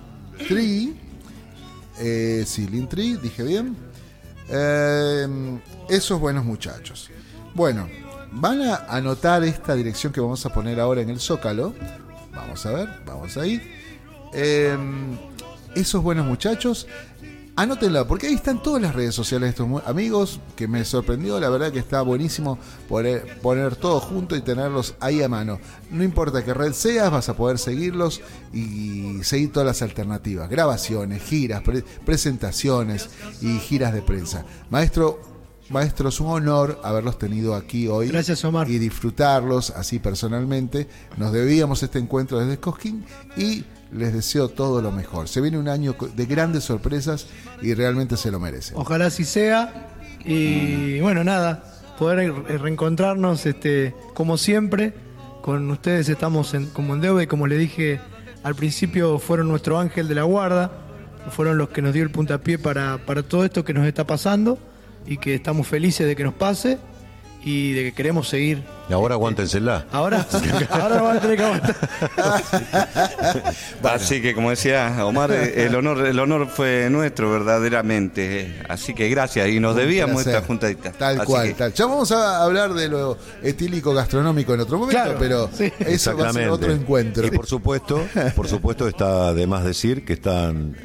eh, 1.98 2.44
sí, 2.46 2.66
Linktree, 2.66 3.16
dije 3.16 3.42
bien. 3.42 3.76
Eh, 4.48 5.58
esos 5.88 6.20
buenos 6.20 6.44
muchachos. 6.44 7.10
Bueno, 7.54 7.88
van 8.32 8.62
a 8.62 8.76
anotar 8.88 9.44
esta 9.44 9.74
dirección 9.74 10.12
que 10.12 10.20
vamos 10.20 10.44
a 10.46 10.52
poner 10.52 10.80
ahora 10.80 11.02
en 11.02 11.10
el 11.10 11.20
Zócalo. 11.20 11.74
Vamos 12.34 12.64
a 12.66 12.72
ver, 12.72 12.88
vamos 13.06 13.36
ahí. 13.36 13.62
Eh, 14.32 14.76
esos 15.74 16.02
buenos 16.02 16.26
muchachos, 16.26 16.86
anótenla, 17.54 18.06
porque 18.08 18.26
ahí 18.28 18.34
están 18.34 18.62
todas 18.62 18.80
las 18.80 18.94
redes 18.94 19.14
sociales 19.14 19.54
de 19.54 19.62
estos 19.64 19.86
amigos, 19.86 20.40
que 20.56 20.66
me 20.66 20.84
sorprendió, 20.84 21.38
la 21.38 21.50
verdad 21.50 21.70
que 21.70 21.78
está 21.78 22.00
buenísimo 22.02 22.58
poner, 22.88 23.38
poner 23.40 23.76
todo 23.76 24.00
junto 24.00 24.34
y 24.36 24.40
tenerlos 24.40 24.94
ahí 25.00 25.22
a 25.22 25.28
mano. 25.28 25.60
No 25.90 26.02
importa 26.02 26.44
qué 26.44 26.54
red 26.54 26.72
seas, 26.72 27.10
vas 27.10 27.28
a 27.28 27.36
poder 27.36 27.58
seguirlos 27.58 28.20
y 28.52 29.22
seguir 29.22 29.52
todas 29.52 29.66
las 29.66 29.82
alternativas, 29.82 30.48
grabaciones, 30.48 31.22
giras, 31.22 31.62
pre- 31.62 31.84
presentaciones 32.04 33.10
y 33.40 33.58
giras 33.58 33.92
de 33.92 34.02
prensa. 34.02 34.44
Maestro, 34.70 35.20
maestro, 35.68 36.08
es 36.08 36.20
un 36.20 36.28
honor 36.28 36.80
haberlos 36.82 37.18
tenido 37.18 37.54
aquí 37.54 37.86
hoy 37.86 38.08
Gracias, 38.08 38.44
Omar. 38.44 38.70
y 38.70 38.78
disfrutarlos 38.78 39.70
así 39.70 39.98
personalmente. 39.98 40.88
Nos 41.18 41.32
debíamos 41.32 41.82
este 41.82 41.98
encuentro 41.98 42.38
desde 42.40 42.58
Cosquín 42.58 43.04
y 43.36 43.64
les 43.92 44.12
deseo 44.12 44.48
todo 44.48 44.80
lo 44.82 44.90
mejor. 44.92 45.28
Se 45.28 45.40
viene 45.40 45.58
un 45.58 45.68
año 45.68 45.94
de 46.14 46.26
grandes 46.26 46.64
sorpresas 46.64 47.26
y 47.60 47.74
realmente 47.74 48.16
se 48.16 48.30
lo 48.30 48.40
merecen. 48.40 48.76
Ojalá 48.76 49.06
así 49.06 49.24
sea. 49.24 49.88
Y 50.24 51.00
bueno, 51.00 51.24
nada, 51.24 51.64
poder 51.98 52.32
re- 52.32 52.58
reencontrarnos 52.58 53.44
este, 53.46 53.94
como 54.14 54.36
siempre. 54.38 54.94
Con 55.42 55.68
ustedes 55.70 56.08
estamos 56.08 56.54
en, 56.54 56.66
como 56.66 56.94
en 56.94 57.00
deuda 57.00 57.22
y 57.24 57.26
como 57.26 57.46
le 57.48 57.58
dije 57.58 58.00
al 58.44 58.54
principio, 58.54 59.18
fueron 59.18 59.48
nuestro 59.48 59.78
ángel 59.78 60.06
de 60.08 60.14
la 60.14 60.22
guarda. 60.22 60.70
Fueron 61.30 61.58
los 61.58 61.68
que 61.68 61.82
nos 61.82 61.92
dio 61.92 62.02
el 62.02 62.10
puntapié 62.10 62.58
para, 62.58 62.98
para 63.06 63.22
todo 63.22 63.44
esto 63.44 63.64
que 63.64 63.74
nos 63.74 63.86
está 63.86 64.06
pasando 64.06 64.58
y 65.06 65.16
que 65.18 65.34
estamos 65.34 65.66
felices 65.66 66.06
de 66.06 66.14
que 66.16 66.24
nos 66.24 66.34
pase 66.34 66.78
y 67.44 67.72
de 67.72 67.82
que 67.84 67.92
queremos 67.92 68.28
seguir. 68.28 68.62
Y 68.88 68.92
ahora 68.92 69.14
aguántensela. 69.14 69.86
Ahora, 69.92 70.26
ahora 70.70 70.96
no 70.96 71.04
van 71.04 71.16
a 71.16 71.20
tener 71.20 71.36
que 71.36 71.44
aguantar. 71.44 71.76
Así 73.82 74.20
que 74.22 74.34
como 74.34 74.50
decía 74.50 74.94
Omar, 75.04 75.30
eh, 75.32 75.64
el 75.66 75.74
honor, 75.74 76.06
el 76.06 76.18
honor 76.18 76.48
fue 76.48 76.88
nuestro 76.90 77.30
verdaderamente. 77.30 78.40
eh. 78.40 78.62
Así 78.68 78.94
que 78.94 79.08
gracias 79.08 79.48
y 79.48 79.60
nos 79.60 79.76
debíamos 79.76 80.26
esta 80.26 80.42
juntadita. 80.42 80.92
Tal 80.92 81.16
Así 81.20 81.26
cual, 81.26 81.48
que- 81.48 81.54
tal. 81.54 81.72
Ya 81.72 81.86
vamos 81.86 82.12
a 82.12 82.42
hablar 82.42 82.74
de 82.74 82.88
lo 82.88 83.16
etílico 83.42 83.94
gastronómico 83.94 84.54
en 84.54 84.60
otro 84.60 84.78
momento, 84.78 85.02
Claro, 85.02 85.16
pero 85.18 85.50
sí. 85.52 85.72
eso 85.80 86.16
va 86.16 86.28
a 86.28 86.32
ser 86.32 86.48
otro 86.48 86.72
encuentro. 86.72 87.26
Y 87.26 87.30
por 87.30 87.46
supuesto, 87.46 88.04
por 88.34 88.48
supuesto 88.48 88.88
está 88.88 89.32
de 89.34 89.46
más 89.46 89.64
decir 89.64 90.04
que 90.04 90.14
están 90.14 90.76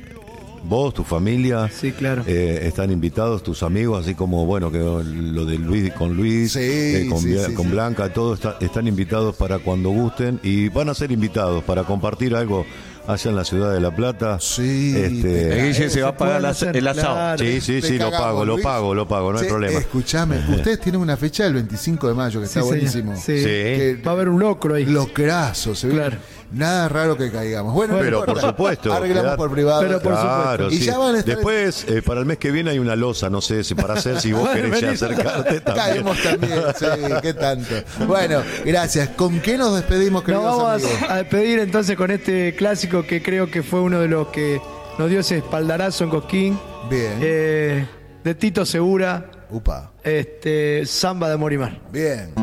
vos, 0.63 0.93
tu 0.93 1.03
familia, 1.03 1.69
Sí, 1.71 1.91
claro. 1.91 2.23
eh, 2.27 2.59
están 2.63 2.91
invitados 2.91 3.43
tus 3.43 3.63
amigos, 3.63 4.03
así 4.05 4.15
como 4.15 4.45
bueno 4.45 4.71
que 4.71 4.79
lo 4.79 5.45
de 5.45 5.57
Luis 5.57 5.93
con 5.93 6.15
Luis, 6.15 6.53
Sí, 6.53 6.59
eh, 6.61 7.07
con, 7.09 7.19
sí, 7.19 7.29
Bia- 7.29 7.47
sí, 7.47 7.53
con 7.53 7.65
sí. 7.67 7.71
Blanca, 7.71 8.11
todos 8.13 8.39
está- 8.39 8.57
están 8.59 8.87
invitados 8.87 9.35
para 9.35 9.59
cuando 9.59 9.89
gusten 9.89 10.39
y 10.43 10.69
van 10.69 10.89
a 10.89 10.93
ser 10.93 11.11
invitados 11.11 11.63
para 11.63 11.83
compartir 11.83 12.35
algo 12.35 12.65
allá 13.07 13.29
en 13.29 13.35
la 13.37 13.45
ciudad 13.45 13.73
de 13.73 13.79
La 13.79 13.95
Plata. 13.95 14.37
Sí, 14.41 14.93
Este, 14.97 15.21
te- 15.49 15.63
Guille 15.67 15.89
se 15.89 16.01
va 16.01 16.09
a 16.09 16.17
pagar 16.17 16.45
hacer, 16.45 16.75
el 16.75 16.85
asado. 16.87 17.13
claro. 17.15 17.37
sí, 17.39 17.61
sí, 17.61 17.81
sí, 17.81 17.97
lo 17.97 18.11
pago, 18.11 18.43
lo 18.43 18.57
pago, 18.59 18.93
lo 18.93 19.07
pago, 19.07 19.31
no 19.31 19.39
hay 19.39 19.47
problema. 19.47 19.79
Escuchame, 19.79 20.35
ustedes 20.49 20.81
tienen 20.81 20.99
una 20.99 21.15
fecha 21.15 21.45
del 21.45 21.53
25 21.53 22.09
de 22.09 22.13
mayo 22.13 22.41
que 22.41 22.47
está 22.47 22.59
Sí, 22.61 22.65
señor. 22.67 22.77
buenísimo. 22.81 23.15
Sí. 23.15 23.37
Sí. 23.39 23.43
Que- 23.45 24.01
Va 24.05 24.11
a 24.11 24.13
haber 24.15 24.27
un 24.27 24.39
locro 24.41 24.75
ahí. 24.75 24.85
Locrazo, 24.85 25.73
se 25.73 25.87
ve. 25.87 26.17
Nada 26.51 26.87
raro 26.87 27.17
que 27.17 27.29
caigamos. 27.29 27.73
Bueno, 27.73 27.95
no 27.95 27.99
Pero, 27.99 28.19
importa. 28.19 28.41
por 28.41 28.49
supuesto, 28.51 28.93
Arreglamos 28.93 29.23
quedar- 29.31 29.37
por 29.37 29.51
privado. 29.51 29.81
Pero 29.81 29.99
por 30.01 30.13
Claro, 30.13 30.51
supuesto. 30.51 30.71
Y 30.75 30.77
sí. 30.79 30.85
ya 30.85 30.97
van 30.97 31.15
a 31.15 31.19
estar- 31.19 31.35
Después, 31.35 31.85
eh, 31.89 32.01
para 32.01 32.19
el 32.21 32.25
mes 32.25 32.37
que 32.37 32.51
viene 32.51 32.71
hay 32.71 32.79
una 32.79 32.95
losa, 32.95 33.29
no 33.29 33.41
sé 33.41 33.63
si 33.65 33.75
para 33.75 33.95
hacer, 33.95 34.21
si 34.21 34.31
vos 34.31 34.43
Bueno, 34.53 34.63
querés 34.71 34.79
ya 34.81 34.91
acercarte 34.91 35.59
también. 35.59 35.85
Caemos 35.87 36.17
también, 36.23 36.61
sí, 36.79 36.85
qué 37.21 37.33
tanto. 37.33 37.75
Bueno, 38.07 38.41
gracias. 38.65 39.09
¿Con 39.09 39.39
qué 39.41 39.57
nos 39.57 39.75
despedimos, 39.75 40.21
Nos 40.21 40.25
queridos 40.25 40.45
vamos 40.45 40.83
amigos? 40.85 41.09
a 41.09 41.15
despedir 41.17 41.59
entonces 41.59 41.97
con 41.97 42.11
este 42.11 42.55
clásico 42.55 43.03
que 43.03 43.21
creo 43.21 43.51
que 43.51 43.61
fue 43.61 43.81
uno 43.81 43.99
de 43.99 44.07
los 44.07 44.27
que 44.29 44.61
nos 44.97 45.09
dio 45.09 45.19
ese 45.19 45.37
espaldarazo 45.37 46.05
en 46.05 46.09
Cosquín. 46.09 46.59
Bien. 46.89 47.19
Eh, 47.21 47.85
de 48.23 48.35
Tito 48.35 48.65
Segura, 48.65 49.29
Upa. 49.49 49.91
este, 50.01 50.85
Samba 50.85 51.29
de 51.29 51.35
Morimar. 51.35 51.79
Bien. 51.91 52.33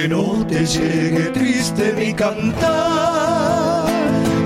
Que 0.00 0.08
no 0.08 0.46
te 0.46 0.64
llegue 0.64 1.30
triste 1.30 1.92
mi 1.94 2.14
cantar, 2.14 3.86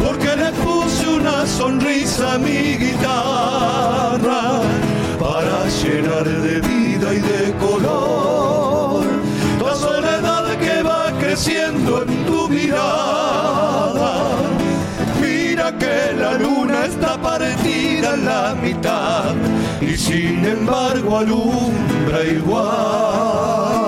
porque 0.02 0.34
le 0.34 0.50
puse 0.64 1.06
una 1.06 1.46
sonrisa 1.46 2.34
a 2.34 2.38
mi 2.38 2.76
guitarra 2.84 4.62
para 5.20 5.68
llenar 5.68 6.24
de 6.24 6.60
vida 6.60 7.12
y 7.12 7.20
de 7.20 7.52
color 7.60 9.04
la 9.62 9.74
soledad 9.74 10.56
que 10.58 10.82
va 10.82 11.12
creciendo 11.20 12.02
en 12.02 12.24
tu 12.24 12.48
mirada. 12.48 14.12
Mira 15.20 15.76
que 15.76 16.14
la 16.18 16.32
luna 16.38 16.86
está 16.86 17.20
partida 17.20 18.14
en 18.14 18.24
la 18.24 18.54
mitad 18.54 19.34
y 19.82 19.98
sin 19.98 20.46
embargo 20.46 21.18
alumbra 21.18 22.24
igual. 22.24 23.82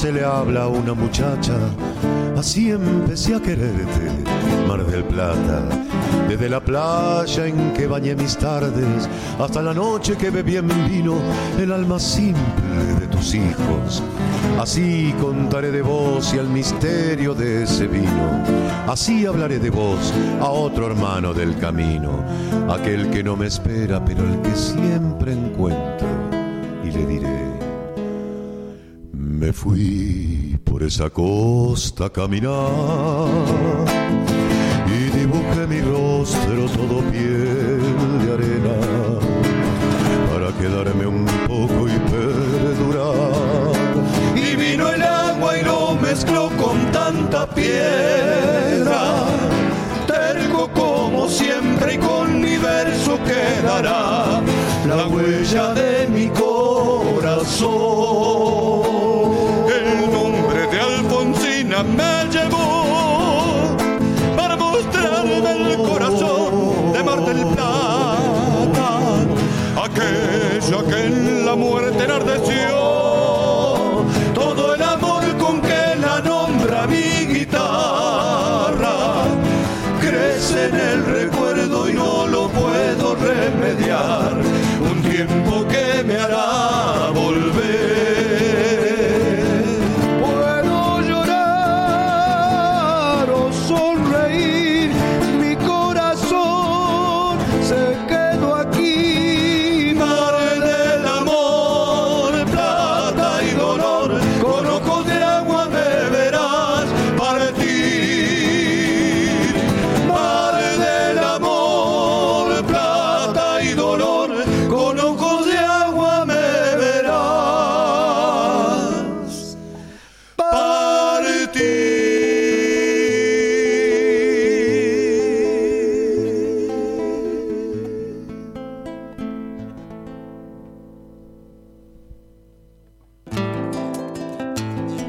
Se 0.00 0.10
le 0.10 0.24
habla 0.24 0.62
a 0.62 0.68
una 0.68 0.94
muchacha, 0.94 1.52
así 2.34 2.70
empecé 2.70 3.34
a 3.34 3.40
quererte, 3.40 4.10
Mar 4.66 4.82
del 4.86 5.04
Plata. 5.04 5.68
Desde 6.26 6.48
la 6.48 6.58
playa 6.58 7.46
en 7.46 7.74
que 7.74 7.86
bañé 7.86 8.14
mis 8.14 8.34
tardes, 8.38 9.10
hasta 9.38 9.60
la 9.60 9.74
noche 9.74 10.16
que 10.16 10.30
bebí 10.30 10.56
en 10.56 10.68
vino 10.88 11.16
el 11.58 11.70
alma 11.70 11.98
simple 11.98 12.94
de 12.98 13.08
tus 13.08 13.34
hijos. 13.34 14.02
Así 14.58 15.14
contaré 15.20 15.70
de 15.70 15.82
vos 15.82 16.32
y 16.32 16.38
al 16.38 16.48
misterio 16.48 17.34
de 17.34 17.64
ese 17.64 17.86
vino. 17.86 18.42
Así 18.88 19.26
hablaré 19.26 19.58
de 19.58 19.68
vos 19.68 20.14
a 20.40 20.48
otro 20.48 20.86
hermano 20.86 21.34
del 21.34 21.58
camino, 21.58 22.24
aquel 22.70 23.10
que 23.10 23.22
no 23.22 23.36
me 23.36 23.48
espera, 23.48 24.02
pero 24.02 24.24
el 24.24 24.40
que 24.40 24.56
siempre 24.56 25.34
encuentro 25.34 25.89
fui 29.52 30.58
por 30.64 30.82
esa 30.82 31.10
costa 31.10 32.06
a 32.06 32.10
caminar 32.10 32.50
y 34.86 35.18
dibujé 35.18 35.66
mi 35.66 35.80
rostro 35.80 36.66
todo 36.76 37.02
piel 37.10 37.39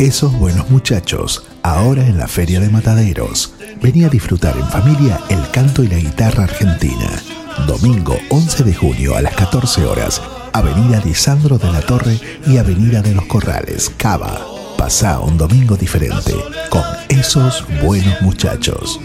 Esos 0.02 0.34
buenos 0.34 0.68
muchachos, 0.72 1.46
ahora 1.62 2.04
en 2.08 2.18
la 2.18 2.28
Feria 2.28 2.60
de 2.60 2.70
Mataderos. 2.70 3.54
Venía 3.84 4.08
a 4.08 4.10
disfrutar 4.10 4.58
en 4.58 4.68
familia 4.68 5.20
el 5.30 5.48
canto 5.52 5.84
y 5.84 5.90
la 5.90 5.98
guitarra 5.98 6.46
argentina. 6.46 7.22
Domingo 7.68 8.18
11 8.30 8.64
de 8.64 8.74
junio 8.74 9.16
a 9.16 9.22
las 9.22 9.36
14 9.36 9.86
horas, 9.86 10.20
Avenida 10.54 11.00
Lisandro 11.06 11.60
de 11.60 11.72
la 11.72 11.82
Torre 11.82 12.20
y 12.48 12.58
Avenida 12.58 13.04
de 13.04 13.14
los 13.14 13.26
Corrales, 13.26 13.92
Cava. 13.96 14.42
Pasá 14.76 15.20
un 15.20 15.38
domingo 15.38 15.78
diferente 15.78 16.34
con 16.72 16.82
esos 17.08 17.64
buenos 17.84 18.20
muchachos. 18.24 19.00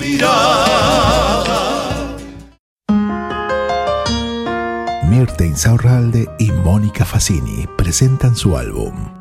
Mirta 5.11 5.45
Insaurralde 5.45 6.27
y 6.39 6.51
Mónica 6.53 7.05
Facini 7.05 7.67
presentan 7.77 8.35
su 8.35 8.57
álbum 8.57 9.16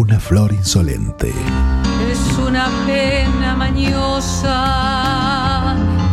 Una 0.00 0.18
flor 0.18 0.50
insolente. 0.54 1.30
Es 2.10 2.38
una 2.38 2.70
pena 2.86 3.54
mañosa, 3.54 4.56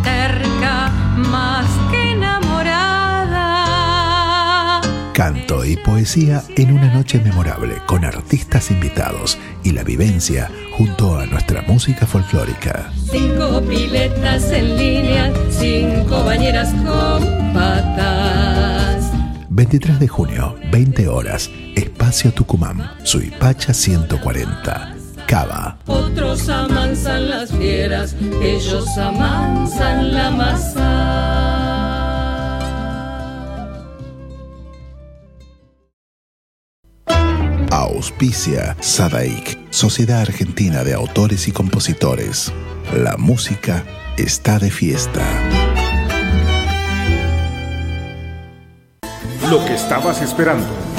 terca, 0.04 0.90
más 1.16 1.66
que 1.90 2.12
enamorada. 2.12 3.62
Canto 5.14 5.64
y 5.64 5.78
poesía 5.78 6.44
en 6.58 6.74
una 6.74 6.94
noche 6.94 7.22
memorable 7.22 7.76
con 7.86 8.04
artistas 8.04 8.72
invitados 8.72 9.38
y 9.64 9.72
la 9.72 9.86
vivencia 9.86 10.52
junto 10.78 11.18
a 11.18 11.26
nuestra 11.26 11.62
música 11.62 12.06
folclórica. 12.06 12.92
Cinco 13.10 13.62
piletas 13.62 14.52
en 14.52 14.76
línea, 14.78 15.32
cinco 15.50 16.26
bañeras 16.26 16.74
con 16.74 17.54
patas. 17.54 19.14
23 19.50 20.00
de 20.00 20.08
junio, 20.10 20.56
20 20.74 21.08
horas, 21.08 21.50
Espacio 22.08 22.32
Tucumán, 22.32 22.90
Suipacha 23.04 23.74
140, 23.74 24.96
Cava. 25.28 25.78
Otros 25.88 26.48
amansan 26.48 27.30
las 27.30 27.52
fieras, 27.52 28.16
ellos 28.42 28.98
amansan 28.98 30.14
la 30.14 30.32
masa. 30.32 31.18
Auspicia 37.72 38.78
Sadaik, 38.80 39.60
Sociedad 39.70 40.22
Argentina 40.22 40.86
de 40.86 40.94
Autores 40.94 41.50
y 41.50 41.52
Compositores. 41.52 42.54
La 42.96 43.18
música 43.18 43.84
está 44.18 44.60
de 44.60 44.72
fiesta. 44.72 45.26
Lo 49.50 49.66
que 49.66 49.74
estabas 49.76 50.22
esperando. 50.22 50.87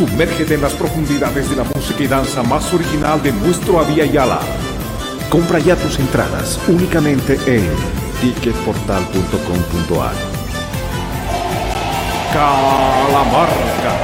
Sumérgete 0.00 0.54
en 0.54 0.62
las 0.62 0.72
profundidades 0.72 1.50
de 1.50 1.56
la 1.56 1.64
música 1.64 2.02
y 2.02 2.06
danza 2.06 2.42
más 2.42 2.72
original 2.72 3.22
de 3.22 3.32
nuestro 3.32 3.78
Avia 3.78 4.06
Yala. 4.06 4.40
Compra 5.28 5.58
ya 5.58 5.76
tus 5.76 5.98
entradas 5.98 6.58
únicamente 6.68 7.34
en 7.44 7.68
ticketportal.com.ar. 8.22 10.14
Calamarca. 12.32 13.98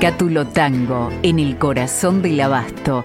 Cátulo 0.00 0.48
Tango, 0.48 1.10
en 1.22 1.38
el 1.38 1.56
corazón 1.58 2.22
del 2.22 2.40
abasto. 2.40 3.04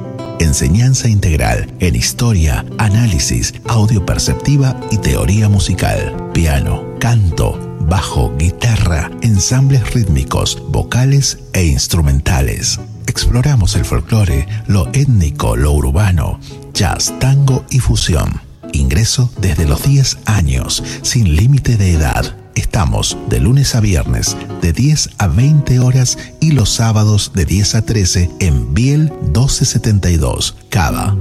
Enseñanza 0.41 1.07
integral 1.07 1.71
en 1.79 1.95
historia, 1.95 2.65
análisis, 2.79 3.53
audio 3.67 4.03
perceptiva 4.03 4.75
y 4.89 4.97
teoría 4.97 5.49
musical. 5.49 6.31
Piano, 6.33 6.83
canto, 6.99 7.77
bajo, 7.81 8.35
guitarra, 8.37 9.11
ensambles 9.21 9.93
rítmicos, 9.93 10.57
vocales 10.69 11.37
e 11.53 11.65
instrumentales. 11.65 12.79
Exploramos 13.05 13.75
el 13.75 13.85
folclore, 13.85 14.47
lo 14.65 14.87
étnico, 14.93 15.55
lo 15.55 15.73
urbano, 15.73 16.39
jazz, 16.73 17.13
tango 17.19 17.63
y 17.69 17.77
fusión. 17.77 18.50
Ingreso 18.73 19.31
desde 19.39 19.65
los 19.65 19.83
10 19.83 20.17
años, 20.25 20.83
sin 21.01 21.35
límite 21.35 21.77
de 21.77 21.93
edad. 21.93 22.35
Estamos 22.55 23.17
de 23.29 23.39
lunes 23.39 23.75
a 23.75 23.79
viernes 23.79 24.35
de 24.61 24.73
10 24.73 25.11
a 25.17 25.27
20 25.27 25.79
horas 25.79 26.17
y 26.39 26.51
los 26.51 26.69
sábados 26.69 27.31
de 27.33 27.45
10 27.45 27.75
a 27.75 27.81
13 27.83 28.29
en 28.39 28.73
Biel 28.73 29.11
1272, 29.21 30.55
Cava. 30.69 31.15